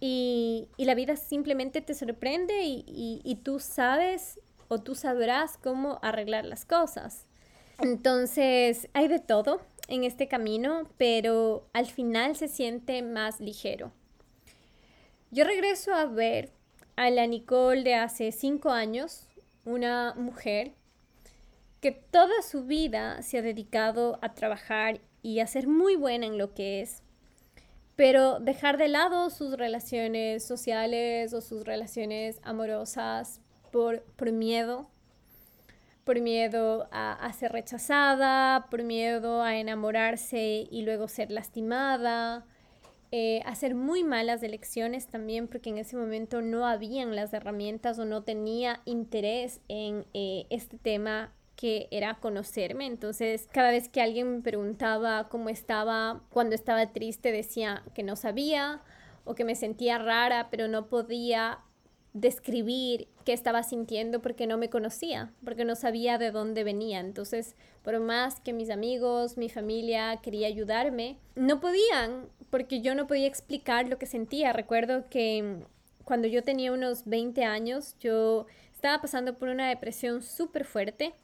y, 0.00 0.68
la 0.78 0.94
vida 0.94 1.16
simplemente 1.16 1.80
te 1.80 1.94
sorprende 1.94 2.62
y 2.62 3.40
tú 3.42 3.58
sabes 3.58 4.38
o 4.74 4.82
tú 4.82 4.96
sabrás 4.96 5.56
cómo 5.56 6.00
arreglar 6.02 6.44
las 6.44 6.64
cosas. 6.64 7.26
Entonces, 7.78 8.88
hay 8.92 9.06
de 9.06 9.20
todo 9.20 9.60
en 9.88 10.02
este 10.02 10.26
camino, 10.26 10.88
pero 10.98 11.68
al 11.72 11.86
final 11.86 12.34
se 12.34 12.48
siente 12.48 13.02
más 13.02 13.40
ligero. 13.40 13.92
Yo 15.30 15.44
regreso 15.44 15.94
a 15.94 16.06
ver 16.06 16.50
a 16.96 17.10
la 17.10 17.26
Nicole 17.26 17.82
de 17.82 17.94
hace 17.94 18.32
cinco 18.32 18.70
años, 18.70 19.28
una 19.64 20.14
mujer 20.14 20.72
que 21.80 21.92
toda 21.92 22.42
su 22.42 22.64
vida 22.64 23.22
se 23.22 23.38
ha 23.38 23.42
dedicado 23.42 24.18
a 24.22 24.34
trabajar 24.34 25.00
y 25.22 25.38
a 25.38 25.46
ser 25.46 25.68
muy 25.68 25.96
buena 25.96 26.26
en 26.26 26.38
lo 26.38 26.52
que 26.52 26.80
es, 26.80 27.02
pero 27.94 28.40
dejar 28.40 28.76
de 28.76 28.88
lado 28.88 29.30
sus 29.30 29.56
relaciones 29.56 30.44
sociales 30.44 31.32
o 31.32 31.40
sus 31.40 31.64
relaciones 31.64 32.40
amorosas 32.42 33.40
por, 33.74 34.30
miedo, 34.30 34.86
por 36.04 36.20
miedo 36.20 36.88
a, 36.92 37.32
ser 37.32 37.50
rechazada, 37.50 38.68
por 38.70 38.84
miedo 38.84 39.42
a 39.42 39.56
enamorarse 39.56 40.68
y 40.70 40.82
luego 40.82 41.08
ser 41.08 41.32
lastimada, 41.32 42.46
eh, 43.10 43.42
hacer 43.44 43.74
muy 43.74 44.04
malas 44.04 44.44
elecciones 44.44 45.08
también 45.08 45.48
porque 45.48 45.70
en 45.70 45.78
ese 45.78 45.96
momento 45.96 46.40
no 46.40 46.68
habían 46.68 47.16
las 47.16 47.34
herramientas 47.34 47.98
o 47.98 48.04
no 48.04 48.22
tenía 48.22 48.80
interés 48.84 49.60
en 49.66 50.06
eh, 50.14 50.46
este 50.50 50.78
tema 50.78 51.32
que 51.56 51.88
era 51.90 52.20
conocerme. 52.20 52.86
Entonces, 52.86 53.48
cada 53.50 53.72
vez 53.72 53.88
que 53.88 54.00
alguien 54.00 54.36
me 54.36 54.42
preguntaba 54.42 55.28
cómo 55.28 55.48
estaba, 55.48 56.22
cuando 56.30 56.54
estaba 56.54 56.92
triste, 56.92 57.32
decía 57.32 57.82
que 57.92 58.04
no 58.04 58.14
sabía 58.14 58.82
o 59.24 59.34
que 59.34 59.44
me 59.44 59.56
sentía 59.56 59.98
rara, 59.98 60.46
pero 60.48 60.68
no 60.68 60.86
podía 60.86 61.58
describir 62.12 63.08
qué 63.24 63.32
estaba 63.32 63.62
sintiendo 63.62 64.20
porque 64.20 64.46
no 64.46 64.58
me 64.58 64.70
conocía, 64.70 65.32
porque 65.44 65.64
no 65.64 65.74
sabía 65.74 66.18
de 66.18 66.30
dónde 66.30 66.64
venía. 66.64 67.00
Entonces, 67.00 67.56
por 67.82 67.98
más 68.00 68.40
que 68.40 68.52
mis 68.52 68.70
amigos, 68.70 69.36
mi 69.36 69.48
familia 69.48 70.20
quería 70.22 70.46
ayudarme, 70.46 71.18
no 71.34 71.60
podían 71.60 72.28
porque 72.50 72.80
yo 72.80 72.94
no 72.94 73.06
podía 73.06 73.26
explicar 73.26 73.88
lo 73.88 73.98
que 73.98 74.06
sentía. 74.06 74.52
Recuerdo 74.52 75.08
que 75.08 75.64
cuando 76.04 76.28
yo 76.28 76.42
tenía 76.42 76.72
unos 76.72 77.04
20 77.06 77.44
años, 77.44 77.96
yo 77.98 78.46
estaba 78.72 79.00
pasando 79.00 79.38
por 79.38 79.48
una 79.48 79.68
depresión 79.68 80.22
súper 80.22 80.64
fuerte. 80.64 81.14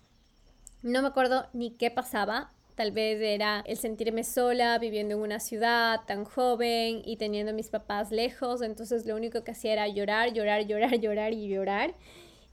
No 0.83 1.03
me 1.03 1.09
acuerdo 1.09 1.47
ni 1.53 1.71
qué 1.73 1.91
pasaba. 1.91 2.53
Tal 2.81 2.93
vez 2.93 3.21
era 3.21 3.63
el 3.67 3.77
sentirme 3.77 4.25
sola, 4.25 4.79
viviendo 4.79 5.15
en 5.15 5.21
una 5.21 5.39
ciudad 5.39 6.01
tan 6.07 6.25
joven 6.25 7.03
y 7.05 7.19
teniendo 7.19 7.53
a 7.53 7.55
mis 7.55 7.69
papás 7.69 8.11
lejos. 8.11 8.63
Entonces 8.63 9.05
lo 9.05 9.17
único 9.17 9.45
que 9.45 9.51
hacía 9.51 9.75
era 9.75 9.87
llorar, 9.87 10.33
llorar, 10.33 10.67
llorar, 10.67 10.99
llorar 10.99 11.35
y 11.35 11.47
llorar. 11.47 11.95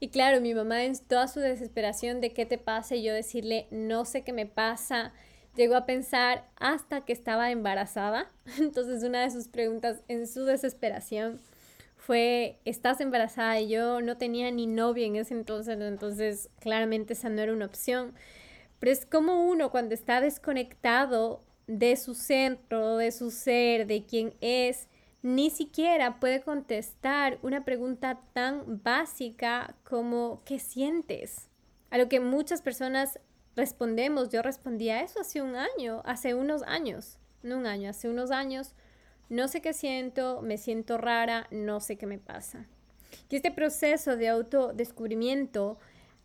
Y 0.00 0.08
claro, 0.08 0.42
mi 0.42 0.52
mamá 0.52 0.84
en 0.84 0.98
toda 0.98 1.28
su 1.28 1.40
desesperación 1.40 2.20
de 2.20 2.34
qué 2.34 2.44
te 2.44 2.58
pasa 2.58 2.94
y 2.94 3.04
yo 3.04 3.14
decirle, 3.14 3.68
no 3.70 4.04
sé 4.04 4.22
qué 4.22 4.34
me 4.34 4.44
pasa, 4.44 5.14
llegó 5.56 5.76
a 5.76 5.86
pensar 5.86 6.44
hasta 6.56 7.06
que 7.06 7.14
estaba 7.14 7.50
embarazada. 7.50 8.30
Entonces 8.58 9.04
una 9.04 9.22
de 9.22 9.30
sus 9.30 9.48
preguntas 9.48 10.02
en 10.08 10.26
su 10.26 10.44
desesperación 10.44 11.40
fue, 11.96 12.58
¿estás 12.66 13.00
embarazada? 13.00 13.60
Y 13.60 13.68
yo 13.70 14.02
no 14.02 14.18
tenía 14.18 14.50
ni 14.50 14.66
novia 14.66 15.06
en 15.06 15.16
ese 15.16 15.32
entonces, 15.32 15.80
entonces 15.80 16.50
claramente 16.60 17.14
esa 17.14 17.30
no 17.30 17.40
era 17.40 17.54
una 17.54 17.64
opción. 17.64 18.12
Pero 18.78 18.92
es 18.92 19.06
como 19.06 19.48
uno 19.48 19.70
cuando 19.70 19.94
está 19.94 20.20
desconectado 20.20 21.42
de 21.66 21.96
su 21.96 22.14
centro, 22.14 22.96
de 22.96 23.12
su 23.12 23.30
ser, 23.30 23.86
de 23.86 24.04
quién 24.04 24.34
es, 24.40 24.88
ni 25.22 25.50
siquiera 25.50 26.20
puede 26.20 26.42
contestar 26.42 27.38
una 27.42 27.64
pregunta 27.64 28.20
tan 28.32 28.82
básica 28.82 29.74
como 29.84 30.42
¿qué 30.44 30.58
sientes? 30.58 31.48
A 31.90 31.98
lo 31.98 32.08
que 32.08 32.20
muchas 32.20 32.62
personas 32.62 33.18
respondemos, 33.56 34.28
yo 34.28 34.42
respondía 34.42 35.02
eso 35.02 35.20
hace 35.20 35.42
un 35.42 35.56
año, 35.56 36.02
hace 36.04 36.34
unos 36.34 36.62
años, 36.62 37.18
no 37.42 37.58
un 37.58 37.66
año, 37.66 37.90
hace 37.90 38.08
unos 38.08 38.30
años, 38.30 38.74
no 39.28 39.48
sé 39.48 39.60
qué 39.60 39.72
siento, 39.72 40.40
me 40.42 40.56
siento 40.56 40.96
rara, 40.96 41.48
no 41.50 41.80
sé 41.80 41.96
qué 41.96 42.06
me 42.06 42.18
pasa. 42.18 42.66
Y 43.28 43.36
este 43.36 43.50
proceso 43.50 44.16
de 44.16 44.28
autodescubrimiento, 44.28 45.78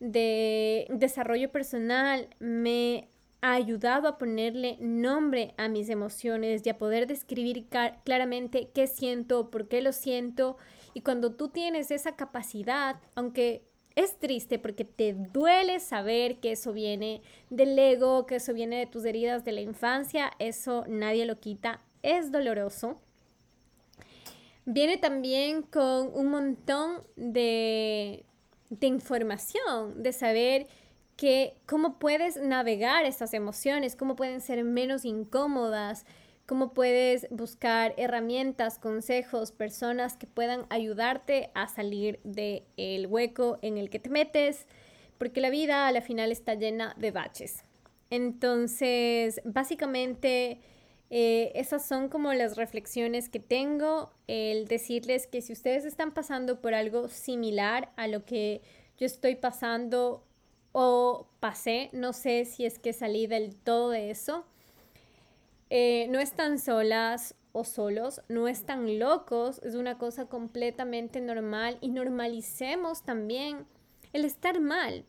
de 0.03 0.85
desarrollo 0.89 1.49
personal, 1.49 2.27
me 2.39 3.07
ha 3.41 3.53
ayudado 3.53 4.09
a 4.09 4.17
ponerle 4.17 4.77
nombre 4.81 5.53
a 5.57 5.69
mis 5.69 5.89
emociones 5.89 6.61
y 6.65 6.69
a 6.69 6.77
poder 6.77 7.07
describir 7.07 7.67
claramente 8.03 8.69
qué 8.73 8.87
siento, 8.87 9.49
por 9.49 9.69
qué 9.69 9.81
lo 9.81 9.93
siento. 9.93 10.57
Y 10.93 11.01
cuando 11.01 11.35
tú 11.35 11.47
tienes 11.47 11.89
esa 11.89 12.17
capacidad, 12.17 12.97
aunque 13.15 13.63
es 13.95 14.19
triste 14.19 14.59
porque 14.59 14.83
te 14.83 15.13
duele 15.13 15.79
saber 15.79 16.41
que 16.41 16.51
eso 16.51 16.73
viene 16.73 17.21
del 17.49 17.79
ego, 17.79 18.25
que 18.25 18.35
eso 18.35 18.53
viene 18.53 18.79
de 18.79 18.87
tus 18.87 19.05
heridas 19.05 19.45
de 19.45 19.53
la 19.53 19.61
infancia, 19.61 20.31
eso 20.37 20.83
nadie 20.89 21.25
lo 21.25 21.39
quita, 21.39 21.81
es 22.01 22.29
doloroso. 22.29 22.99
Viene 24.65 24.97
también 24.97 25.61
con 25.61 26.11
un 26.13 26.27
montón 26.29 27.01
de, 27.15 28.25
de 28.79 28.87
información, 28.87 30.01
de 30.01 30.13
saber 30.13 30.67
que 31.15 31.55
cómo 31.67 31.99
puedes 31.99 32.37
navegar 32.37 33.05
estas 33.05 33.33
emociones, 33.33 33.95
cómo 33.95 34.15
pueden 34.15 34.41
ser 34.41 34.63
menos 34.63 35.05
incómodas, 35.05 36.05
cómo 36.45 36.73
puedes 36.73 37.27
buscar 37.29 37.93
herramientas, 37.97 38.79
consejos, 38.79 39.51
personas 39.51 40.17
que 40.17 40.27
puedan 40.27 40.65
ayudarte 40.69 41.51
a 41.53 41.67
salir 41.67 42.19
del 42.23 42.63
el 42.77 43.07
hueco 43.07 43.59
en 43.61 43.77
el 43.77 43.89
que 43.89 43.99
te 43.99 44.09
metes, 44.09 44.67
porque 45.17 45.41
la 45.41 45.49
vida 45.49 45.87
a 45.87 45.91
la 45.91 46.01
final 46.01 46.31
está 46.31 46.55
llena 46.55 46.95
de 46.97 47.11
baches. 47.11 47.63
Entonces, 48.09 49.41
básicamente, 49.45 50.59
eh, 51.15 51.51
esas 51.53 51.85
son 51.85 52.09
como 52.09 52.33
las 52.33 52.57
reflexiones 52.57 53.29
que 53.29 53.39
tengo, 53.39 54.11
el 54.25 54.67
decirles 54.67 55.27
que 55.27 55.43
si 55.43 55.53
ustedes 55.53 55.85
están 55.85 56.11
pasando 56.11 56.59
por 56.59 56.73
algo 56.73 57.07
similar 57.07 57.91
a 57.97 58.07
lo 58.07 58.25
que 58.25 58.63
yo 58.97 59.05
estoy 59.05 59.35
pasando 59.35 60.25
o 60.71 61.27
pasé, 61.39 61.91
no 61.93 62.13
sé 62.13 62.45
si 62.45 62.65
es 62.65 62.79
que 62.79 62.93
salí 62.93 63.27
del 63.27 63.55
todo 63.55 63.91
de 63.91 64.09
eso, 64.09 64.43
eh, 65.69 66.07
no 66.09 66.19
están 66.19 66.57
solas 66.57 67.35
o 67.51 67.63
solos, 67.63 68.21
no 68.27 68.47
están 68.47 68.97
locos, 68.97 69.61
es 69.61 69.75
una 69.75 69.99
cosa 69.99 70.25
completamente 70.25 71.21
normal 71.21 71.77
y 71.79 71.89
normalicemos 71.89 73.03
también 73.03 73.67
el 74.13 74.25
estar 74.25 74.59
mal. 74.59 75.05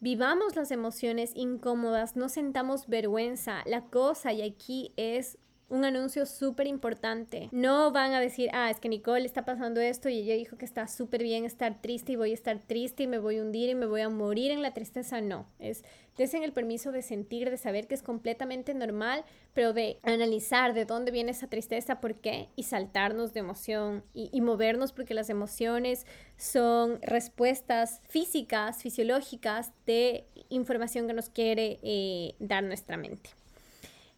Vivamos 0.00 0.56
las 0.56 0.72
emociones 0.72 1.30
incómodas, 1.36 2.16
no 2.16 2.28
sentamos 2.28 2.88
vergüenza. 2.88 3.62
La 3.66 3.82
cosa 3.82 4.32
y 4.32 4.42
aquí 4.42 4.92
es 4.96 5.38
un 5.72 5.86
anuncio 5.86 6.26
súper 6.26 6.66
importante. 6.66 7.48
No 7.50 7.92
van 7.92 8.12
a 8.12 8.20
decir, 8.20 8.50
ah, 8.52 8.70
es 8.70 8.78
que 8.78 8.90
Nicole 8.90 9.24
está 9.24 9.46
pasando 9.46 9.80
esto 9.80 10.10
y 10.10 10.18
ella 10.18 10.34
dijo 10.34 10.58
que 10.58 10.66
está 10.66 10.86
súper 10.86 11.22
bien 11.22 11.46
estar 11.46 11.80
triste 11.80 12.12
y 12.12 12.16
voy 12.16 12.32
a 12.32 12.34
estar 12.34 12.58
triste 12.58 13.04
y 13.04 13.06
me 13.06 13.18
voy 13.18 13.38
a 13.38 13.42
hundir 13.42 13.70
y 13.70 13.74
me 13.74 13.86
voy 13.86 14.02
a 14.02 14.10
morir 14.10 14.50
en 14.50 14.60
la 14.60 14.74
tristeza. 14.74 15.22
No, 15.22 15.46
es 15.58 15.82
desen 16.18 16.42
el 16.42 16.52
permiso 16.52 16.92
de 16.92 17.00
sentir, 17.00 17.50
de 17.50 17.56
saber 17.56 17.86
que 17.86 17.94
es 17.94 18.02
completamente 18.02 18.74
normal, 18.74 19.24
pero 19.54 19.72
de 19.72 19.98
analizar 20.02 20.74
de 20.74 20.84
dónde 20.84 21.10
viene 21.10 21.30
esa 21.30 21.48
tristeza, 21.48 22.00
por 22.00 22.16
qué 22.16 22.50
y 22.54 22.64
saltarnos 22.64 23.32
de 23.32 23.40
emoción 23.40 24.04
y, 24.12 24.42
movernos 24.42 24.92
porque 24.92 25.14
las 25.14 25.30
emociones 25.30 26.06
son 26.36 27.00
respuestas 27.00 28.02
físicas, 28.08 28.82
fisiológicas 28.82 29.72
de 29.86 30.26
información 30.50 31.06
que 31.06 31.14
nos 31.14 31.30
quiere 31.30 31.78
eh, 31.82 32.34
dar 32.40 32.62
nuestra 32.62 32.98
mente. 32.98 33.30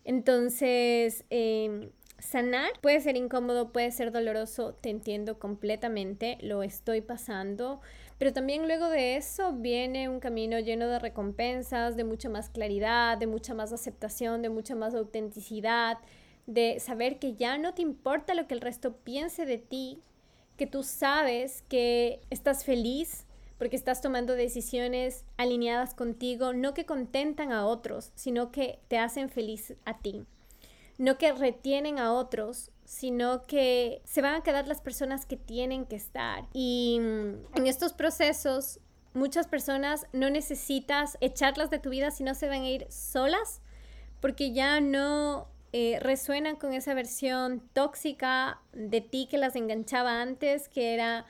Entonces, 0.04 1.24
em, 1.30 1.90
sanar 2.18 2.70
puede 2.80 3.00
ser 3.00 3.16
incómodo, 3.16 3.72
puede 3.72 3.90
ser 3.90 4.12
doloroso, 4.12 4.74
te 4.74 4.90
entiendo 4.90 5.38
completamente, 5.38 6.38
lo 6.40 6.62
estoy 6.62 7.00
pasando, 7.00 7.80
pero 8.18 8.32
también 8.32 8.66
luego 8.66 8.88
de 8.88 9.16
eso 9.16 9.52
viene 9.52 10.08
un 10.08 10.20
camino 10.20 10.58
lleno 10.58 10.88
de 10.88 10.98
recompensas, 10.98 11.96
de 11.96 12.04
mucha 12.04 12.28
más 12.28 12.48
claridad, 12.48 13.18
de 13.18 13.26
mucha 13.26 13.54
más 13.54 13.72
aceptación, 13.72 14.42
de 14.42 14.50
mucha 14.50 14.74
más 14.74 14.94
autenticidad, 14.94 15.98
de 16.46 16.78
saber 16.80 17.18
que 17.18 17.34
ya 17.34 17.58
no 17.58 17.74
te 17.74 17.82
importa 17.82 18.34
lo 18.34 18.46
que 18.46 18.54
el 18.54 18.60
resto 18.60 18.96
piense 18.96 19.46
de 19.46 19.58
ti, 19.58 20.00
que 20.56 20.66
tú 20.66 20.82
sabes 20.82 21.62
que 21.68 22.20
estás 22.30 22.64
feliz 22.64 23.26
porque 23.58 23.76
estás 23.76 24.00
tomando 24.00 24.34
decisiones 24.34 25.24
alineadas 25.36 25.94
contigo, 25.94 26.52
no 26.52 26.74
que 26.74 26.86
contentan 26.86 27.52
a 27.52 27.66
otros, 27.66 28.12
sino 28.14 28.50
que 28.50 28.80
te 28.88 28.98
hacen 28.98 29.28
feliz 29.28 29.74
a 29.84 29.98
ti. 29.98 30.24
No 30.98 31.18
que 31.18 31.32
retienen 31.32 31.98
a 31.98 32.12
otros, 32.12 32.70
sino 32.84 33.46
que 33.46 34.02
se 34.04 34.22
van 34.22 34.34
a 34.34 34.42
quedar 34.42 34.68
las 34.68 34.80
personas 34.80 35.26
que 35.26 35.36
tienen 35.36 35.86
que 35.86 35.96
estar. 35.96 36.46
Y 36.52 36.98
mm, 37.00 37.56
en 37.56 37.66
estos 37.66 37.92
procesos, 37.92 38.80
muchas 39.12 39.46
personas 39.46 40.06
no 40.12 40.30
necesitas 40.30 41.16
echarlas 41.20 41.70
de 41.70 41.78
tu 41.78 41.90
vida, 41.90 42.10
sino 42.10 42.34
se 42.34 42.48
van 42.48 42.62
a 42.62 42.68
ir 42.68 42.86
solas, 42.90 43.60
porque 44.20 44.52
ya 44.52 44.80
no 44.80 45.48
eh, 45.72 45.98
resuenan 46.00 46.56
con 46.56 46.72
esa 46.72 46.94
versión 46.94 47.60
tóxica 47.72 48.60
de 48.72 49.00
ti 49.00 49.26
que 49.30 49.38
las 49.38 49.56
enganchaba 49.56 50.20
antes, 50.20 50.68
que 50.68 50.94
era 50.94 51.26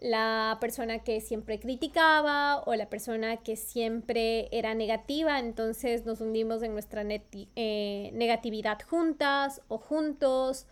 la 0.00 0.58
persona 0.60 1.00
que 1.00 1.20
siempre 1.20 1.58
criticaba 1.58 2.62
o 2.66 2.74
la 2.74 2.88
persona 2.88 3.38
que 3.38 3.56
siempre 3.56 4.48
era 4.52 4.74
negativa, 4.74 5.38
entonces 5.38 6.04
nos 6.04 6.20
hundimos 6.20 6.62
en 6.62 6.72
nuestra 6.72 7.02
eh, 7.06 8.10
negatividad 8.12 8.78
juntas 8.88 9.62
o 9.68 9.78
juntos, 9.78 10.66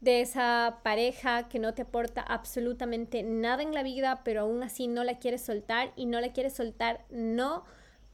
de 0.00 0.20
esa 0.20 0.78
pareja 0.84 1.48
que 1.48 1.58
no 1.58 1.74
te 1.74 1.82
aporta 1.82 2.20
absolutamente 2.20 3.22
nada 3.22 3.62
en 3.62 3.74
la 3.74 3.82
vida, 3.82 4.22
pero 4.24 4.42
aún 4.42 4.62
así 4.62 4.86
no 4.86 5.04
la 5.04 5.18
quieres 5.18 5.42
soltar 5.42 5.92
y 5.96 6.06
no 6.06 6.20
la 6.20 6.32
quieres 6.32 6.54
soltar 6.54 7.04
no 7.10 7.64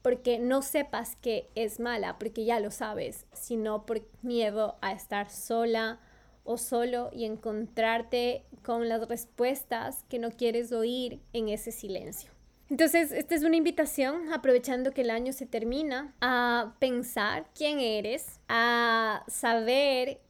porque 0.03 0.39
no 0.39 0.61
sepas 0.61 1.17
que 1.17 1.51
es 1.55 1.81
mala, 1.81 2.19
porque 2.19 2.45
ya 2.45 2.61
lo 2.61 2.71
sabes, 2.71 3.27
sino 3.33 3.87
por 3.87 4.03
miedo 4.23 4.77
a 4.83 4.93
estar 4.93 5.31
sola, 5.31 5.99
o 6.45 6.59
solo 6.59 7.11
y 7.13 7.25
encontrarte 7.25 8.45
con 8.63 8.89
las 8.89 9.09
respuestas 9.09 10.05
que 10.09 10.19
no 10.19 10.31
quieres 10.31 10.73
oír 10.73 11.21
en 11.33 11.49
ese 11.49 11.73
silencio. 11.73 12.31
Entonces, 12.71 13.13
esta 13.13 13.35
es 13.35 13.45
una 13.45 13.57
invitación, 13.57 14.33
aprovechando 14.33 14.93
que 14.93 15.03
el 15.03 15.11
año 15.11 15.33
se 15.33 15.47
termina, 15.47 16.15
a 16.21 16.75
pensar 16.79 17.47
quién 17.55 17.79
eres, 17.79 18.41
a 18.49 19.23
saber 19.29 20.21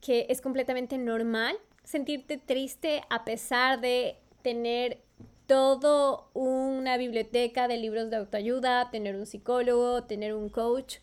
que 0.00 0.26
es 0.28 0.40
completamente 0.40 0.98
normal 0.98 1.56
sentirte 1.84 2.38
triste 2.38 3.02
a 3.10 3.24
pesar 3.24 3.80
de 3.80 4.16
tener 4.42 5.00
todo 5.46 6.30
una 6.32 6.96
biblioteca 6.96 7.68
de 7.68 7.76
libros 7.76 8.10
de 8.10 8.16
autoayuda, 8.16 8.90
tener 8.90 9.14
un 9.16 9.26
psicólogo, 9.26 10.04
tener 10.04 10.34
un 10.34 10.48
coach, 10.48 10.96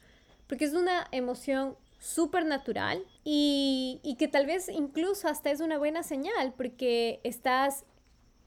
porque 0.47 0.65
es 0.65 0.73
una 0.73 1.07
emoción 1.12 1.77
súper 2.01 2.45
natural 2.45 3.05
y, 3.23 3.99
y 4.03 4.15
que 4.15 4.27
tal 4.27 4.47
vez 4.47 4.67
incluso 4.69 5.27
hasta 5.27 5.51
es 5.51 5.61
una 5.61 5.77
buena 5.77 6.01
señal 6.01 6.53
porque 6.57 7.21
estás 7.23 7.85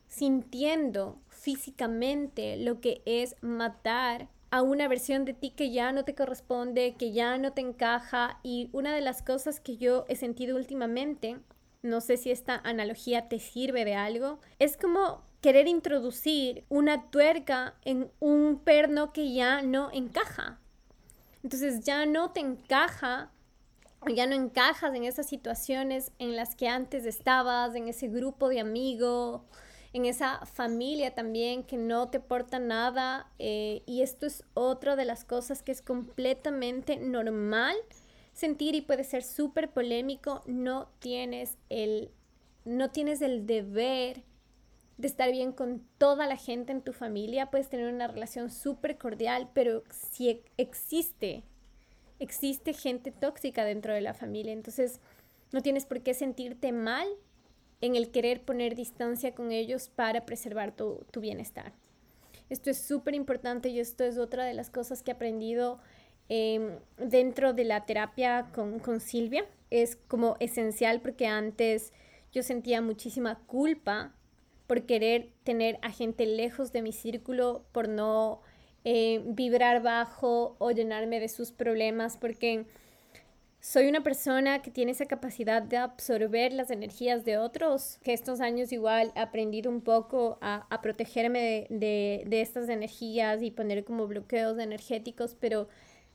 sintiendo 0.08 1.20
físicamente 1.28 2.56
lo 2.56 2.80
que 2.80 3.00
es 3.06 3.36
matar 3.40 4.28
a 4.50 4.62
una 4.62 4.88
versión 4.88 5.24
de 5.24 5.34
ti 5.34 5.50
que 5.50 5.70
ya 5.70 5.92
no 5.92 6.04
te 6.04 6.14
corresponde, 6.14 6.94
que 6.98 7.12
ya 7.12 7.38
no 7.38 7.52
te 7.52 7.60
encaja. 7.60 8.38
Y 8.42 8.70
una 8.72 8.94
de 8.94 9.00
las 9.00 9.22
cosas 9.22 9.58
que 9.60 9.76
yo 9.76 10.04
he 10.08 10.16
sentido 10.16 10.56
últimamente, 10.56 11.38
no 11.82 12.00
sé 12.00 12.16
si 12.16 12.30
esta 12.30 12.60
analogía 12.64 13.28
te 13.28 13.40
sirve 13.40 13.84
de 13.84 13.94
algo, 13.94 14.38
es 14.58 14.76
como 14.76 15.22
querer 15.40 15.66
introducir 15.68 16.64
una 16.68 17.10
tuerca 17.10 17.74
en 17.84 18.10
un 18.20 18.60
perno 18.60 19.12
que 19.12 19.32
ya 19.32 19.62
no 19.62 19.90
encaja. 19.92 20.60
Entonces 21.42 21.84
ya 21.84 22.06
no 22.06 22.30
te 22.30 22.40
encaja 22.40 23.32
ya 24.12 24.26
no 24.26 24.34
encajas 24.34 24.94
en 24.94 25.04
esas 25.04 25.26
situaciones 25.26 26.12
en 26.18 26.36
las 26.36 26.54
que 26.54 26.68
antes 26.68 27.06
estabas, 27.06 27.74
en 27.74 27.88
ese 27.88 28.08
grupo 28.08 28.48
de 28.48 28.60
amigos, 28.60 29.42
en 29.92 30.06
esa 30.06 30.44
familia 30.46 31.14
también 31.14 31.62
que 31.62 31.76
no 31.76 32.08
te 32.08 32.20
porta 32.20 32.58
nada. 32.58 33.30
Eh, 33.38 33.82
y 33.86 34.02
esto 34.02 34.26
es 34.26 34.44
otra 34.54 34.96
de 34.96 35.04
las 35.04 35.24
cosas 35.24 35.62
que 35.62 35.72
es 35.72 35.82
completamente 35.82 36.96
normal 36.96 37.76
sentir 38.32 38.74
y 38.74 38.82
puede 38.82 39.04
ser 39.04 39.22
súper 39.22 39.70
polémico. 39.70 40.42
No 40.46 40.88
tienes 40.98 41.56
el, 41.70 42.10
no 42.64 42.90
tienes 42.90 43.22
el 43.22 43.46
deber 43.46 44.24
de 44.96 45.08
estar 45.08 45.30
bien 45.30 45.52
con 45.52 45.86
toda 45.98 46.26
la 46.26 46.36
gente 46.36 46.72
en 46.72 46.82
tu 46.82 46.92
familia. 46.92 47.50
Puedes 47.50 47.68
tener 47.68 47.92
una 47.92 48.08
relación 48.08 48.50
súper 48.50 48.98
cordial, 48.98 49.48
pero 49.54 49.84
si 49.90 50.42
existe 50.56 51.44
existe 52.24 52.72
gente 52.72 53.12
tóxica 53.12 53.64
dentro 53.64 53.94
de 53.94 54.00
la 54.00 54.14
familia. 54.14 54.52
Entonces, 54.52 55.00
no 55.52 55.62
tienes 55.62 55.87
por 55.87 56.00
qué 56.02 56.14
sentirte 56.14 56.72
mal 56.72 57.06
en 57.80 57.96
el 57.96 58.10
querer 58.10 58.42
poner 58.42 58.74
distancia 58.74 59.34
con 59.34 59.52
ellos 59.52 59.90
para 59.94 60.26
preservar 60.26 60.74
tu, 60.74 61.04
bienestar. 61.16 61.72
Esto 62.50 62.70
es 62.70 62.78
súper 62.78 63.14
importante 63.14 63.68
y 63.68 63.78
esto 63.78 64.04
es 64.04 64.18
otra 64.18 64.44
de 64.44 64.54
las 64.54 64.70
cosas 64.70 65.02
que 65.02 65.10
he 65.10 65.14
aprendido 65.14 65.78
em, 66.28 66.78
dentro 66.98 67.52
de 67.52 67.64
la 67.64 67.87
terapia 67.87 68.50
con, 68.54 68.78
con 68.78 69.00
Silvia. 69.00 69.46
Es 69.70 69.96
como 69.96 70.37
esencial 70.40 71.00
porque 71.00 71.26
antes 71.26 71.92
yo 72.32 72.42
sentía 72.42 72.80
muchísima 72.80 73.38
culpa 73.46 74.14
por 74.66 74.87
querer 74.87 75.30
tener 75.44 75.78
a 75.82 75.90
gente 75.90 76.26
lejos 76.26 76.72
de 76.72 76.82
mi 76.82 76.92
círculo, 76.92 77.64
por 77.72 77.88
no 77.88 78.40
eh, 78.84 79.22
vibrar 79.24 79.82
bajo 79.82 80.56
o 80.58 80.70
llenarme 80.70 81.20
de 81.20 81.28
sus 81.28 81.50
problemas 81.52 82.16
porque 82.16 82.66
soy 83.64 83.88
una 83.88 84.02
persona 84.02 84.60
que 84.60 84.70
tiene 84.70 84.92
esa 84.92 85.06
capacidad 85.06 85.62
de 85.62 85.78
absorber 85.78 86.52
las 86.52 86.70
energías 86.70 87.24
de 87.24 87.38
otros, 87.38 87.98
que 88.02 88.12
estos 88.12 88.42
años 88.42 88.72
igual 88.72 89.10
he 89.16 89.20
aprendido 89.20 89.70
un 89.70 89.80
poco 89.80 90.36
a, 90.42 90.68
protegerme 90.82 91.66
de, 91.70 92.24
de, 92.26 92.40
estas 92.42 92.68
energías 92.68 93.42
y 93.42 93.50
poner 93.50 93.84
como 93.84 94.06
bloqueos 94.06 94.58
energéticos, 94.58 95.34
pero 95.40 95.66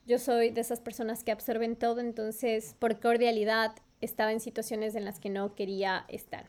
yo 0.06 0.20
soy 0.20 0.52
de 0.52 0.62
esas 0.62 0.80
personas 0.80 1.24
que 1.24 1.32
absorben 1.32 1.76
todo, 1.76 2.02
entonces 2.02 2.76
por 2.78 3.00
cordialidad 3.00 3.72
estaba 4.00 4.32
en 4.32 4.42
situaciones 4.42 4.94
en 4.94 5.06
las 5.06 5.20
que 5.20 5.30
no 5.30 5.56
quería 5.56 6.06
estar. 6.08 6.46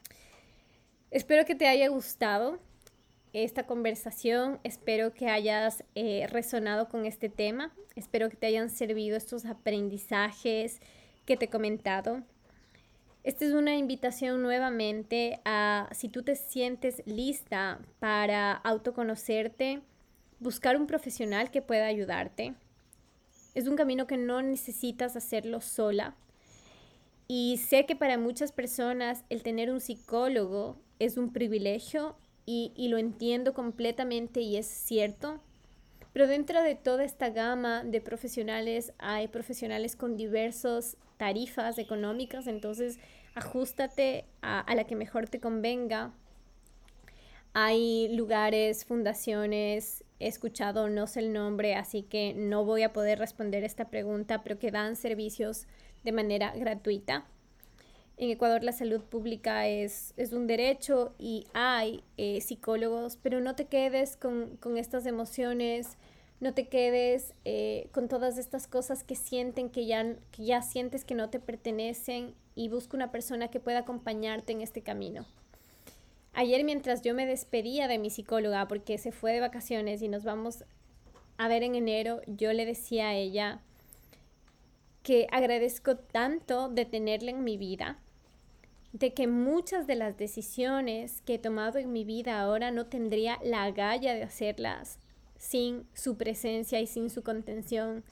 Espero 1.10 1.46
que 1.46 1.54
te 1.54 1.66
haya 1.66 1.88
gustado 1.88 2.58
esta 3.32 3.66
conversación. 3.66 4.58
Espero 4.64 5.14
que 5.14 5.28
hayas 5.28 5.84
eh, 5.94 6.26
resonado 6.30 6.88
con 6.88 7.06
este 7.06 7.28
tema. 7.28 7.72
Espero 7.94 8.28
que 8.28 8.36
te 8.36 8.46
hayan 8.46 8.70
servido 8.70 9.16
estos 9.16 9.44
aprendizajes 9.44 10.80
que 11.26 11.36
te 11.36 11.46
he 11.46 11.50
comentado. 11.50 12.22
Esta 13.22 13.44
es 13.44 13.52
una 13.52 13.76
invitación 13.76 14.42
nuevamente 14.42 15.40
a, 15.44 15.88
si 15.92 16.08
tú 16.08 16.22
te 16.22 16.36
sientes 16.36 17.02
lista 17.04 17.80
para 17.98 18.52
autoconocerte, 18.52 19.82
buscar 20.38 20.76
un 20.76 20.86
profesional 20.86 21.50
que 21.50 21.60
pueda 21.60 21.86
ayudarte. 21.86 22.54
Es 23.54 23.66
un 23.66 23.76
camino 23.76 24.06
que 24.06 24.16
no 24.16 24.40
necesitas 24.40 25.16
hacerlo 25.16 25.60
sola. 25.60 26.16
Y 27.28 27.58
sé 27.58 27.84
que 27.84 27.94
para 27.94 28.18
muchas 28.18 28.52
personas 28.52 29.22
el 29.28 29.42
tener 29.42 29.70
un 29.70 29.80
psicólogo 29.80 30.78
es 30.98 31.16
un 31.16 31.32
privilegio 31.32 32.16
y, 32.46 32.88
lo 32.88 32.98
entiendo 32.98 33.54
completamente 33.54 34.40
y 34.40 34.56
es 34.56 34.66
cierto. 34.66 35.40
Pero 36.12 36.26
dentro 36.26 36.62
de 36.62 36.74
toda 36.74 37.04
esta 37.04 37.30
gama 37.30 37.84
de 37.84 38.00
profesionales 38.00 38.92
hay 38.98 39.28
profesionales 39.28 39.94
con 39.94 40.16
diversas 40.16 40.96
tarifas 41.16 41.78
económicas, 41.78 42.46
entonces 42.48 42.98
ajustate 43.34 44.24
a, 44.42 44.60
a, 44.60 44.74
la 44.74 44.84
que 44.84 44.96
mejor 44.96 45.28
te 45.28 45.38
convenga. 45.38 46.12
Hay 47.52 48.08
lugares, 48.16 48.84
fundaciones, 48.84 50.04
he 50.18 50.26
escuchado, 50.28 50.88
no 50.88 51.06
sé 51.06 51.20
el 51.20 51.32
nombre, 51.32 51.74
así 51.74 52.02
que 52.02 52.34
no 52.34 52.64
voy 52.64 52.82
a 52.82 52.92
poder 52.92 53.18
responder 53.18 53.64
esta 53.64 53.88
pregunta, 53.88 54.42
pero 54.42 54.58
que 54.58 54.70
dan 54.70 54.96
servicios 54.96 55.66
de 56.04 56.12
manera 56.12 56.52
gratuita. 56.56 57.26
En 58.20 58.28
Ecuador 58.28 58.62
la 58.62 58.72
salud 58.72 59.00
pública 59.00 59.66
es, 59.66 60.12
es 60.18 60.34
un 60.34 60.46
derecho 60.46 61.14
y 61.18 61.46
hay 61.54 62.04
eh, 62.18 62.42
psicólogos, 62.42 63.16
pero 63.16 63.40
no 63.40 63.56
te 63.56 63.64
quedes 63.64 64.18
con, 64.18 64.58
con 64.58 64.76
estas 64.76 65.06
emociones, 65.06 65.96
no 66.38 66.52
te 66.52 66.68
quedes 66.68 67.32
eh, 67.46 67.88
con 67.92 68.08
todas 68.08 68.36
estas 68.36 68.66
cosas 68.66 69.04
que 69.04 69.14
sienten 69.14 69.70
que 69.70 69.86
ya, 69.86 70.16
que 70.32 70.44
ya 70.44 70.60
sientes 70.60 71.06
que 71.06 71.14
no 71.14 71.30
te 71.30 71.40
pertenecen 71.40 72.34
y 72.54 72.68
busca 72.68 72.94
una 72.94 73.10
persona 73.10 73.48
que 73.48 73.58
pueda 73.58 73.78
acompañarte 73.78 74.52
en 74.52 74.60
este 74.60 74.82
camino. 74.82 75.24
Ayer 76.34 76.62
mientras 76.62 77.00
yo 77.00 77.14
me 77.14 77.24
despedía 77.24 77.88
de 77.88 77.96
mi 77.96 78.10
psicóloga 78.10 78.68
porque 78.68 78.98
se 78.98 79.12
fue 79.12 79.32
de 79.32 79.40
vacaciones 79.40 80.02
y 80.02 80.08
nos 80.08 80.24
vamos 80.24 80.64
a 81.38 81.48
ver 81.48 81.62
en 81.62 81.74
enero, 81.74 82.20
yo 82.26 82.52
le 82.52 82.66
decía 82.66 83.08
a 83.08 83.14
ella 83.14 83.62
que 85.02 85.26
agradezco 85.32 85.96
tanto 85.96 86.68
de 86.68 86.84
tenerla 86.84 87.30
en 87.30 87.44
mi 87.44 87.56
vida, 87.56 87.98
de 88.92 89.14
que 89.14 89.26
muchas 89.26 89.86
de 89.86 89.94
las 89.94 90.16
decisiones 90.16 91.22
que 91.22 91.34
he 91.34 91.38
tomado 91.38 91.78
en 91.78 91.92
mi 91.92 92.04
vida 92.04 92.40
ahora 92.40 92.70
no 92.70 92.86
tendría 92.86 93.38
la 93.42 93.70
galla 93.70 94.14
de 94.14 94.22
hacerlas 94.22 94.98
sin 95.38 95.86
su 95.94 96.16
presencia 96.16 96.80
y 96.80 96.86
sin 96.86 97.08
su 97.08 97.22
contención, 97.22 98.04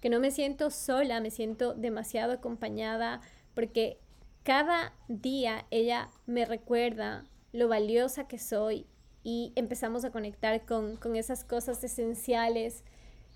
que 0.00 0.10
no 0.10 0.20
me 0.20 0.30
siento 0.30 0.70
sola, 0.70 1.20
me 1.20 1.30
siento 1.30 1.74
demasiado 1.74 2.32
acompañada 2.32 3.20
porque 3.54 3.98
cada 4.42 4.92
día 5.08 5.66
ella 5.70 6.10
me 6.26 6.44
recuerda 6.44 7.24
lo 7.52 7.66
valiosa 7.68 8.28
que 8.28 8.38
soy 8.38 8.86
y 9.24 9.52
empezamos 9.56 10.04
a 10.04 10.12
conectar 10.12 10.64
con, 10.66 10.96
con 10.96 11.16
esas 11.16 11.42
cosas 11.42 11.82
esenciales 11.82 12.84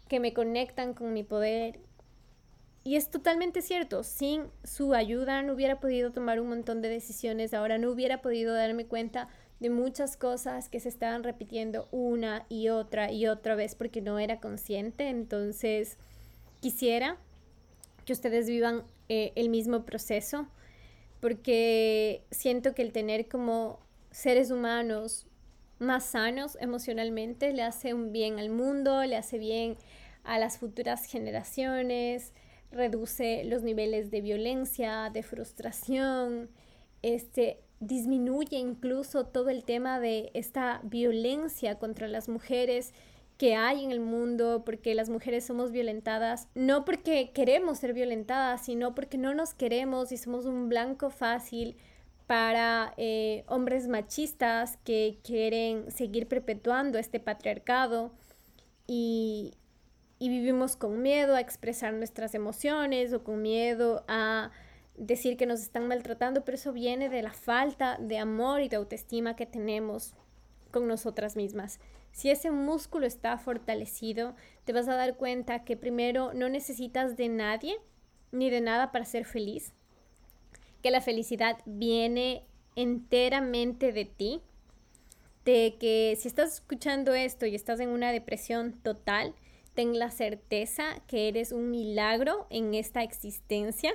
que 0.07 0.21
me 0.21 0.33
conectan 0.33 0.95
con 0.95 1.13
mi 1.13 1.25
poder 1.25 1.81
y 2.83 2.97
es 2.97 3.11
totalmente 3.11 3.61
cierto, 3.61 4.03
sin 4.03 4.45
su 4.65 4.95
ayuda 4.95 5.43
no 5.43 5.53
hubiera 5.53 5.81
podido 5.81 6.13
tomar 6.13 6.41
un 6.41 6.49
montón 6.49 6.81
de 6.81 6.89
decisiones, 6.89 7.53
ahora 7.53 7.79
no 7.79 7.91
hubiera 7.91 8.23
podido 8.23 8.55
darme 8.55 8.87
cuenta 8.87 9.29
de 9.61 9.69
muchas 9.69 10.17
cosas 10.17 10.71
que 10.71 10.81
se 10.81 10.89
estaban 10.89 11.23
repitiendo 11.23 11.87
una 11.91 12.47
y 12.49 12.71
otra 12.71 13.13
y 13.13 13.27
otra 13.27 13.55
vez 13.55 13.75
porque 13.75 14.01
no 14.01 14.19
era 14.19 14.41
consciente. 14.41 15.09
Entonces, 15.09 15.99
quisiera 16.61 17.19
que 18.07 18.15
ustedes 18.15 18.49
vivan 18.49 18.85
eh, 19.11 19.33
el 19.35 19.51
mismo 19.51 19.85
proceso 19.85 20.47
porque 21.21 22.25
siento 22.31 22.75
que 22.75 22.81
el 22.81 22.93
tener 22.93 23.29
como 23.29 23.79
seres 24.11 24.51
humanos 24.51 25.27
más 25.79 26.05
sanos 26.05 26.57
emocionalmente 26.61 27.53
le 27.53 27.63
hace 27.63 27.93
un 27.93 28.13
bien 28.13 28.39
al 28.39 28.49
mundo, 28.49 29.05
le 29.05 29.17
hace 29.17 29.39
bien 29.39 29.77
a 30.25 30.39
las 30.39 30.59
futuras 30.59 31.05
generaciones, 31.05 32.33
reduce 32.71 33.45
los 33.45 33.63
niveles 33.63 34.11
de 34.11 34.21
violencia, 34.21 35.11
de 35.13 35.23
frustración, 35.23 36.51
este, 37.03 37.61
disminuye 37.81 38.59
incluso 38.59 39.27
todo 39.27 39.49
el 39.49 39.65
tema 39.65 40.01
de 40.01 40.31
esta 40.35 40.81
violencia 40.85 41.79
contra 41.79 42.09
las 42.09 42.29
mujeres 42.29 42.93
que 43.39 43.57
hay 43.57 43.85
en 43.85 43.91
el 43.91 44.01
mundo, 44.01 44.63
porque 44.67 44.95
las 44.95 45.09
mujeres 45.09 45.45
somos 45.47 45.73
violentadas, 45.73 46.49
no 46.55 46.85
porque 46.85 47.31
queremos 47.33 47.79
ser 47.79 47.95
violentadas, 47.95 48.67
sino 48.67 48.95
porque 48.95 49.17
no 49.17 49.33
nos 49.33 49.55
queremos 49.55 50.13
y 50.13 50.19
somos 50.19 50.45
un 50.45 50.69
blanco 50.69 51.09
fácil 51.09 51.77
para 52.27 52.93
eh, 52.99 53.45
hombres 53.49 53.89
machistas 53.89 54.77
que 54.85 55.19
quieren 55.25 55.91
seguir 55.91 56.29
perpetuando 56.29 56.99
este 56.99 57.19
patriarcado. 57.19 58.13
Y, 58.87 59.55
y 60.21 60.29
vivimos 60.29 60.77
con 60.77 61.01
miedo 61.01 61.35
a 61.35 61.41
expresar 61.41 61.95
nuestras 61.95 62.35
emociones 62.35 63.13
o 63.15 63.25
con 63.25 63.41
miedo 63.41 64.05
a 64.07 64.51
decir 64.97 65.39
que 65.39 65.47
nos 65.47 65.63
están 65.63 65.89
maltratando, 65.89 66.45
pero 66.45 66.57
eso 66.57 66.75
viene 66.75 67.09
de 67.09 67.23
la 67.23 67.33
falta 67.33 67.97
de 67.99 68.19
amor 68.19 68.61
y 68.61 68.69
de 68.69 68.77
autoestima 68.77 69.35
que 69.35 69.47
tenemos 69.47 70.15
con 70.71 70.87
nosotras 70.87 71.37
mismas. 71.37 71.81
Si 72.13 72.31
ese 72.31 72.51
músculo 72.51 73.07
está 73.07 73.39
fortalecido, 73.39 74.37
te 74.65 74.75
vas 74.75 74.89
a 74.89 74.95
dar 74.95 75.17
cuenta 75.17 75.65
que 75.65 75.79
primero 75.79 76.35
no 76.35 76.51
necesitas 76.51 77.17
de 77.17 77.29
nadie 77.31 77.79
ni 78.31 78.51
de 78.51 78.61
nada 78.61 78.93
para 78.93 79.07
ser 79.07 79.25
feliz, 79.25 79.73
que 80.83 80.91
la 80.91 81.01
felicidad 81.01 81.57
viene 81.65 82.45
enteramente 82.77 83.93
de 83.93 84.05
ti, 84.05 84.43
de 85.47 85.79
que 85.81 86.15
si 86.21 86.29
estás 86.29 86.57
escuchando 86.57 87.15
esto 87.15 87.47
y 87.47 87.55
estás 87.55 87.81
en 87.81 87.89
una 87.89 88.13
depresión 88.13 88.75
total, 88.83 89.35
ten 89.81 89.99
la 89.99 90.11
certeza 90.11 90.85
que 91.07 91.29
eres 91.29 91.53
un 91.53 91.71
milagro 91.71 92.47
en 92.51 92.75
esta 92.75 93.03
existencia 93.03 93.91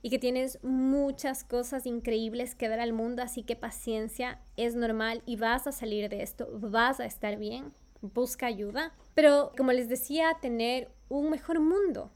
y 0.00 0.08
que 0.08 0.20
tienes 0.20 0.62
muchas 0.62 1.42
cosas 1.42 1.84
increíbles 1.84 2.54
que 2.54 2.68
dar 2.68 2.78
al 2.78 2.92
mundo, 2.92 3.22
así 3.24 3.42
que 3.42 3.56
paciencia 3.56 4.38
es 4.56 4.76
normal 4.76 5.24
y 5.26 5.34
vas 5.34 5.66
a 5.66 5.72
salir 5.72 6.08
de 6.10 6.22
esto, 6.22 6.48
vas 6.60 7.00
a 7.00 7.06
estar 7.06 7.38
bien, 7.38 7.72
busca 8.02 8.46
ayuda. 8.46 8.94
Pero 9.14 9.50
como 9.56 9.72
les 9.72 9.88
decía, 9.88 10.36
tener 10.40 10.92
un 11.08 11.28
mejor 11.28 11.58
mundo. 11.58 12.12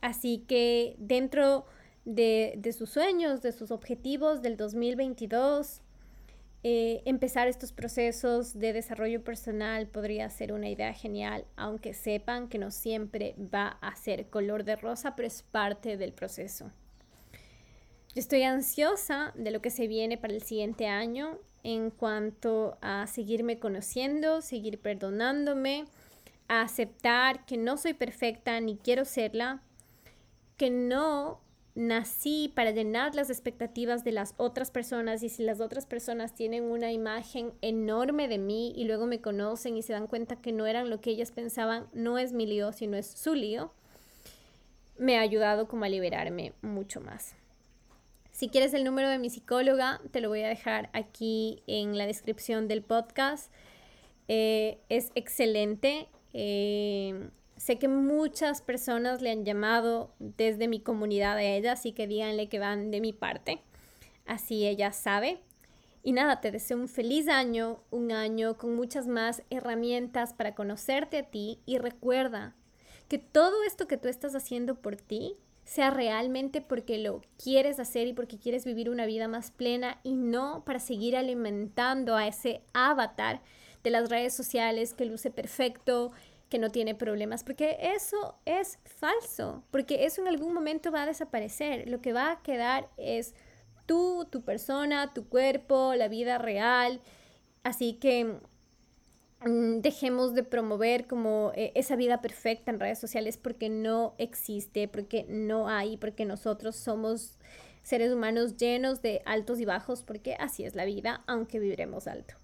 Así 0.00 0.38
que 0.48 0.96
dentro 0.98 1.66
de, 2.06 2.54
de 2.56 2.72
sus 2.72 2.88
sueños, 2.88 3.42
de 3.42 3.52
sus 3.52 3.70
objetivos 3.70 4.40
del 4.40 4.56
2022, 4.56 5.82
eh, 6.62 7.00
empezar 7.06 7.48
estos 7.48 7.72
procesos 7.72 8.58
de 8.58 8.74
desarrollo 8.74 9.24
personal 9.24 9.86
podría 9.86 10.28
ser 10.28 10.52
una 10.52 10.68
idea 10.68 10.92
genial, 10.92 11.46
aunque 11.56 11.94
sepan 11.94 12.48
que 12.48 12.58
no 12.58 12.70
siempre 12.70 13.34
va 13.38 13.78
a 13.80 13.96
ser 13.96 14.28
color 14.28 14.64
de 14.64 14.76
rosa, 14.76 15.16
pero 15.16 15.26
es 15.26 15.42
parte 15.42 15.96
del 15.96 16.12
proceso. 16.12 16.70
Yo 18.14 18.20
estoy 18.20 18.42
ansiosa 18.42 19.32
de 19.36 19.52
lo 19.52 19.62
que 19.62 19.70
se 19.70 19.86
viene 19.86 20.18
para 20.18 20.34
el 20.34 20.42
siguiente 20.42 20.86
año 20.86 21.38
en 21.62 21.90
cuanto 21.90 22.76
a 22.82 23.06
seguirme 23.06 23.58
conociendo, 23.58 24.42
seguir 24.42 24.80
perdonándome, 24.80 25.86
a 26.48 26.62
aceptar 26.62 27.46
que 27.46 27.56
no 27.56 27.76
soy 27.76 27.94
perfecta 27.94 28.60
ni 28.60 28.76
quiero 28.76 29.04
serla, 29.04 29.62
que 30.56 30.68
no 30.68 31.40
nací 31.74 32.52
para 32.54 32.72
llenar 32.72 33.14
las 33.14 33.30
expectativas 33.30 34.04
de 34.04 34.12
las 34.12 34.34
otras 34.36 34.70
personas 34.70 35.22
y 35.22 35.28
si 35.28 35.42
las 35.44 35.60
otras 35.60 35.86
personas 35.86 36.34
tienen 36.34 36.64
una 36.64 36.92
imagen 36.92 37.52
enorme 37.62 38.28
de 38.28 38.38
mí 38.38 38.72
y 38.76 38.84
luego 38.84 39.06
me 39.06 39.20
conocen 39.20 39.76
y 39.76 39.82
se 39.82 39.92
dan 39.92 40.06
cuenta 40.06 40.36
que 40.36 40.52
no 40.52 40.66
eran 40.66 40.90
lo 40.90 41.00
que 41.00 41.10
ellas 41.10 41.30
pensaban, 41.30 41.86
no 41.92 42.18
es 42.18 42.32
mi 42.32 42.46
lío, 42.46 42.72
sino 42.72 42.96
es 42.96 43.06
su 43.06 43.34
lío, 43.34 43.72
me 44.98 45.16
ha 45.16 45.20
ayudado 45.20 45.68
como 45.68 45.84
a 45.84 45.88
liberarme 45.88 46.52
mucho 46.60 47.00
más. 47.00 47.34
Si 48.32 48.48
quieres 48.48 48.74
el 48.74 48.84
número 48.84 49.08
de 49.08 49.18
mi 49.18 49.30
psicóloga, 49.30 50.00
te 50.12 50.20
lo 50.20 50.28
voy 50.28 50.42
a 50.42 50.48
dejar 50.48 50.88
aquí 50.92 51.62
en 51.66 51.98
la 51.98 52.06
descripción 52.06 52.68
del 52.68 52.82
podcast. 52.82 53.52
Eh, 54.28 54.78
es 54.88 55.10
excelente. 55.14 56.08
Eh, 56.32 57.28
Sé 57.60 57.78
que 57.78 57.88
muchas 57.88 58.62
personas 58.62 59.20
le 59.20 59.30
han 59.30 59.44
llamado 59.44 60.14
desde 60.18 60.66
mi 60.66 60.80
comunidad 60.80 61.36
a 61.36 61.42
ella, 61.42 61.72
así 61.72 61.92
que 61.92 62.06
díganle 62.06 62.48
que 62.48 62.58
van 62.58 62.90
de 62.90 63.02
mi 63.02 63.12
parte. 63.12 63.60
Así 64.24 64.66
ella 64.66 64.92
sabe. 64.92 65.42
Y 66.02 66.12
nada, 66.12 66.40
te 66.40 66.52
deseo 66.52 66.78
un 66.78 66.88
feliz 66.88 67.28
año, 67.28 67.82
un 67.90 68.12
año 68.12 68.56
con 68.56 68.74
muchas 68.74 69.06
más 69.06 69.42
herramientas 69.50 70.32
para 70.32 70.54
conocerte 70.54 71.18
a 71.18 71.30
ti 71.30 71.60
y 71.66 71.76
recuerda 71.76 72.54
que 73.08 73.18
todo 73.18 73.62
esto 73.64 73.86
que 73.86 73.98
tú 73.98 74.08
estás 74.08 74.34
haciendo 74.34 74.76
por 74.76 74.96
ti 74.96 75.36
sea 75.64 75.90
realmente 75.90 76.62
porque 76.62 76.96
lo 76.96 77.20
quieres 77.36 77.78
hacer 77.78 78.06
y 78.06 78.14
porque 78.14 78.38
quieres 78.38 78.64
vivir 78.64 78.88
una 78.88 79.04
vida 79.04 79.28
más 79.28 79.50
plena 79.50 80.00
y 80.02 80.14
no 80.14 80.64
para 80.64 80.78
seguir 80.78 81.14
alimentando 81.14 82.16
a 82.16 82.26
ese 82.26 82.62
avatar 82.72 83.42
de 83.82 83.90
las 83.90 84.08
redes 84.08 84.34
sociales 84.34 84.94
que 84.94 85.04
luce 85.04 85.30
perfecto, 85.30 86.12
que 86.50 86.58
no 86.58 86.70
tiene 86.70 86.94
problemas, 86.94 87.44
porque 87.44 87.78
eso 87.80 88.36
es 88.44 88.78
falso, 88.84 89.62
porque 89.70 90.04
eso 90.04 90.20
en 90.20 90.28
algún 90.28 90.52
momento 90.52 90.90
va 90.90 91.04
a 91.04 91.06
desaparecer. 91.06 91.88
Lo 91.88 92.02
que 92.02 92.12
va 92.12 92.32
a 92.32 92.42
quedar 92.42 92.88
es 92.98 93.34
tú, 93.86 94.26
tu 94.30 94.42
persona, 94.42 95.14
tu 95.14 95.28
cuerpo, 95.28 95.94
la 95.94 96.08
vida 96.08 96.38
real. 96.38 97.00
Así 97.62 97.94
que 97.94 98.40
mm, 99.44 99.78
dejemos 99.78 100.34
de 100.34 100.42
promover 100.42 101.06
como 101.06 101.52
eh, 101.54 101.72
esa 101.76 101.94
vida 101.94 102.20
perfecta 102.20 102.72
en 102.72 102.80
redes 102.80 102.98
sociales 102.98 103.38
porque 103.38 103.68
no 103.68 104.14
existe, 104.18 104.88
porque 104.88 105.24
no 105.28 105.68
hay, 105.68 105.96
porque 105.96 106.24
nosotros 106.24 106.74
somos 106.74 107.38
seres 107.82 108.12
humanos 108.12 108.56
llenos 108.56 109.02
de 109.02 109.22
altos 109.24 109.60
y 109.60 109.64
bajos, 109.64 110.02
porque 110.02 110.34
así 110.34 110.64
es 110.64 110.74
la 110.74 110.84
vida, 110.84 111.22
aunque 111.26 111.60
viviremos 111.60 112.08
alto. 112.08 112.39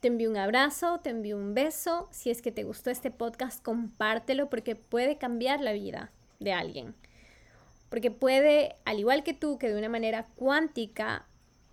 Te 0.00 0.08
envío 0.08 0.30
un 0.30 0.36
abrazo, 0.36 1.00
te 1.00 1.10
envío 1.10 1.36
un 1.36 1.54
beso. 1.54 2.08
Si 2.12 2.30
es 2.30 2.40
que 2.40 2.52
te 2.52 2.62
gustó 2.62 2.90
este 2.90 3.10
podcast, 3.10 3.62
compártelo 3.64 4.48
porque 4.48 4.76
puede 4.76 5.18
cambiar 5.18 5.60
la 5.60 5.72
vida 5.72 6.12
de 6.38 6.52
alguien. 6.52 6.94
Porque 7.88 8.12
puede, 8.12 8.76
al 8.84 9.00
igual 9.00 9.24
que 9.24 9.34
tú, 9.34 9.58
que 9.58 9.68
de 9.68 9.76
una 9.76 9.88
manera 9.88 10.28
cuántica 10.36 11.26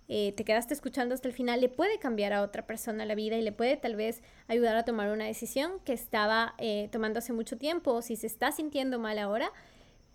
eh, 0.08 0.32
te 0.36 0.44
quedaste 0.44 0.74
escuchando 0.74 1.14
hasta 1.14 1.28
el 1.28 1.34
final, 1.34 1.60
le 1.60 1.68
puede 1.68 2.00
cambiar 2.00 2.32
a 2.32 2.42
otra 2.42 2.66
persona 2.66 3.04
la 3.04 3.14
vida 3.14 3.36
y 3.36 3.42
le 3.42 3.52
puede 3.52 3.76
tal 3.76 3.94
vez 3.94 4.22
ayudar 4.48 4.76
a 4.76 4.84
tomar 4.84 5.12
una 5.12 5.24
decisión 5.24 5.78
que 5.84 5.92
estaba 5.92 6.54
eh, 6.58 6.88
tomando 6.90 7.20
hace 7.20 7.32
mucho 7.32 7.56
tiempo 7.58 7.92
o 7.92 8.02
si 8.02 8.16
se 8.16 8.26
está 8.26 8.50
sintiendo 8.50 8.98
mal 8.98 9.20
ahora 9.20 9.52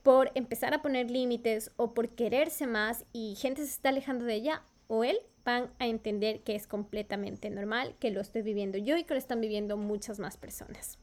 por 0.03 0.31
empezar 0.35 0.73
a 0.73 0.81
poner 0.81 1.11
límites 1.11 1.71
o 1.77 1.93
por 1.93 2.09
quererse 2.09 2.67
más 2.67 3.05
y 3.13 3.35
gente 3.35 3.63
se 3.63 3.71
está 3.71 3.89
alejando 3.89 4.25
de 4.25 4.33
ella 4.33 4.63
o 4.87 5.03
él 5.03 5.17
van 5.43 5.69
a 5.79 5.87
entender 5.87 6.41
que 6.41 6.55
es 6.55 6.67
completamente 6.67 7.49
normal, 7.49 7.95
que 7.99 8.11
lo 8.11 8.21
estoy 8.21 8.41
viviendo 8.41 8.77
yo 8.77 8.97
y 8.97 9.03
que 9.03 9.13
lo 9.13 9.19
están 9.19 9.41
viviendo 9.41 9.77
muchas 9.77 10.19
más 10.19 10.37
personas. 10.37 10.97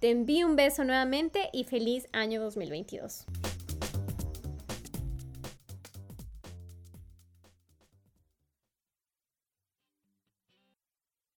Te 0.00 0.10
envío 0.10 0.46
un 0.46 0.56
beso 0.56 0.84
nuevamente 0.84 1.48
y 1.52 1.64
feliz 1.64 2.06
año 2.12 2.40
2022. 2.42 3.26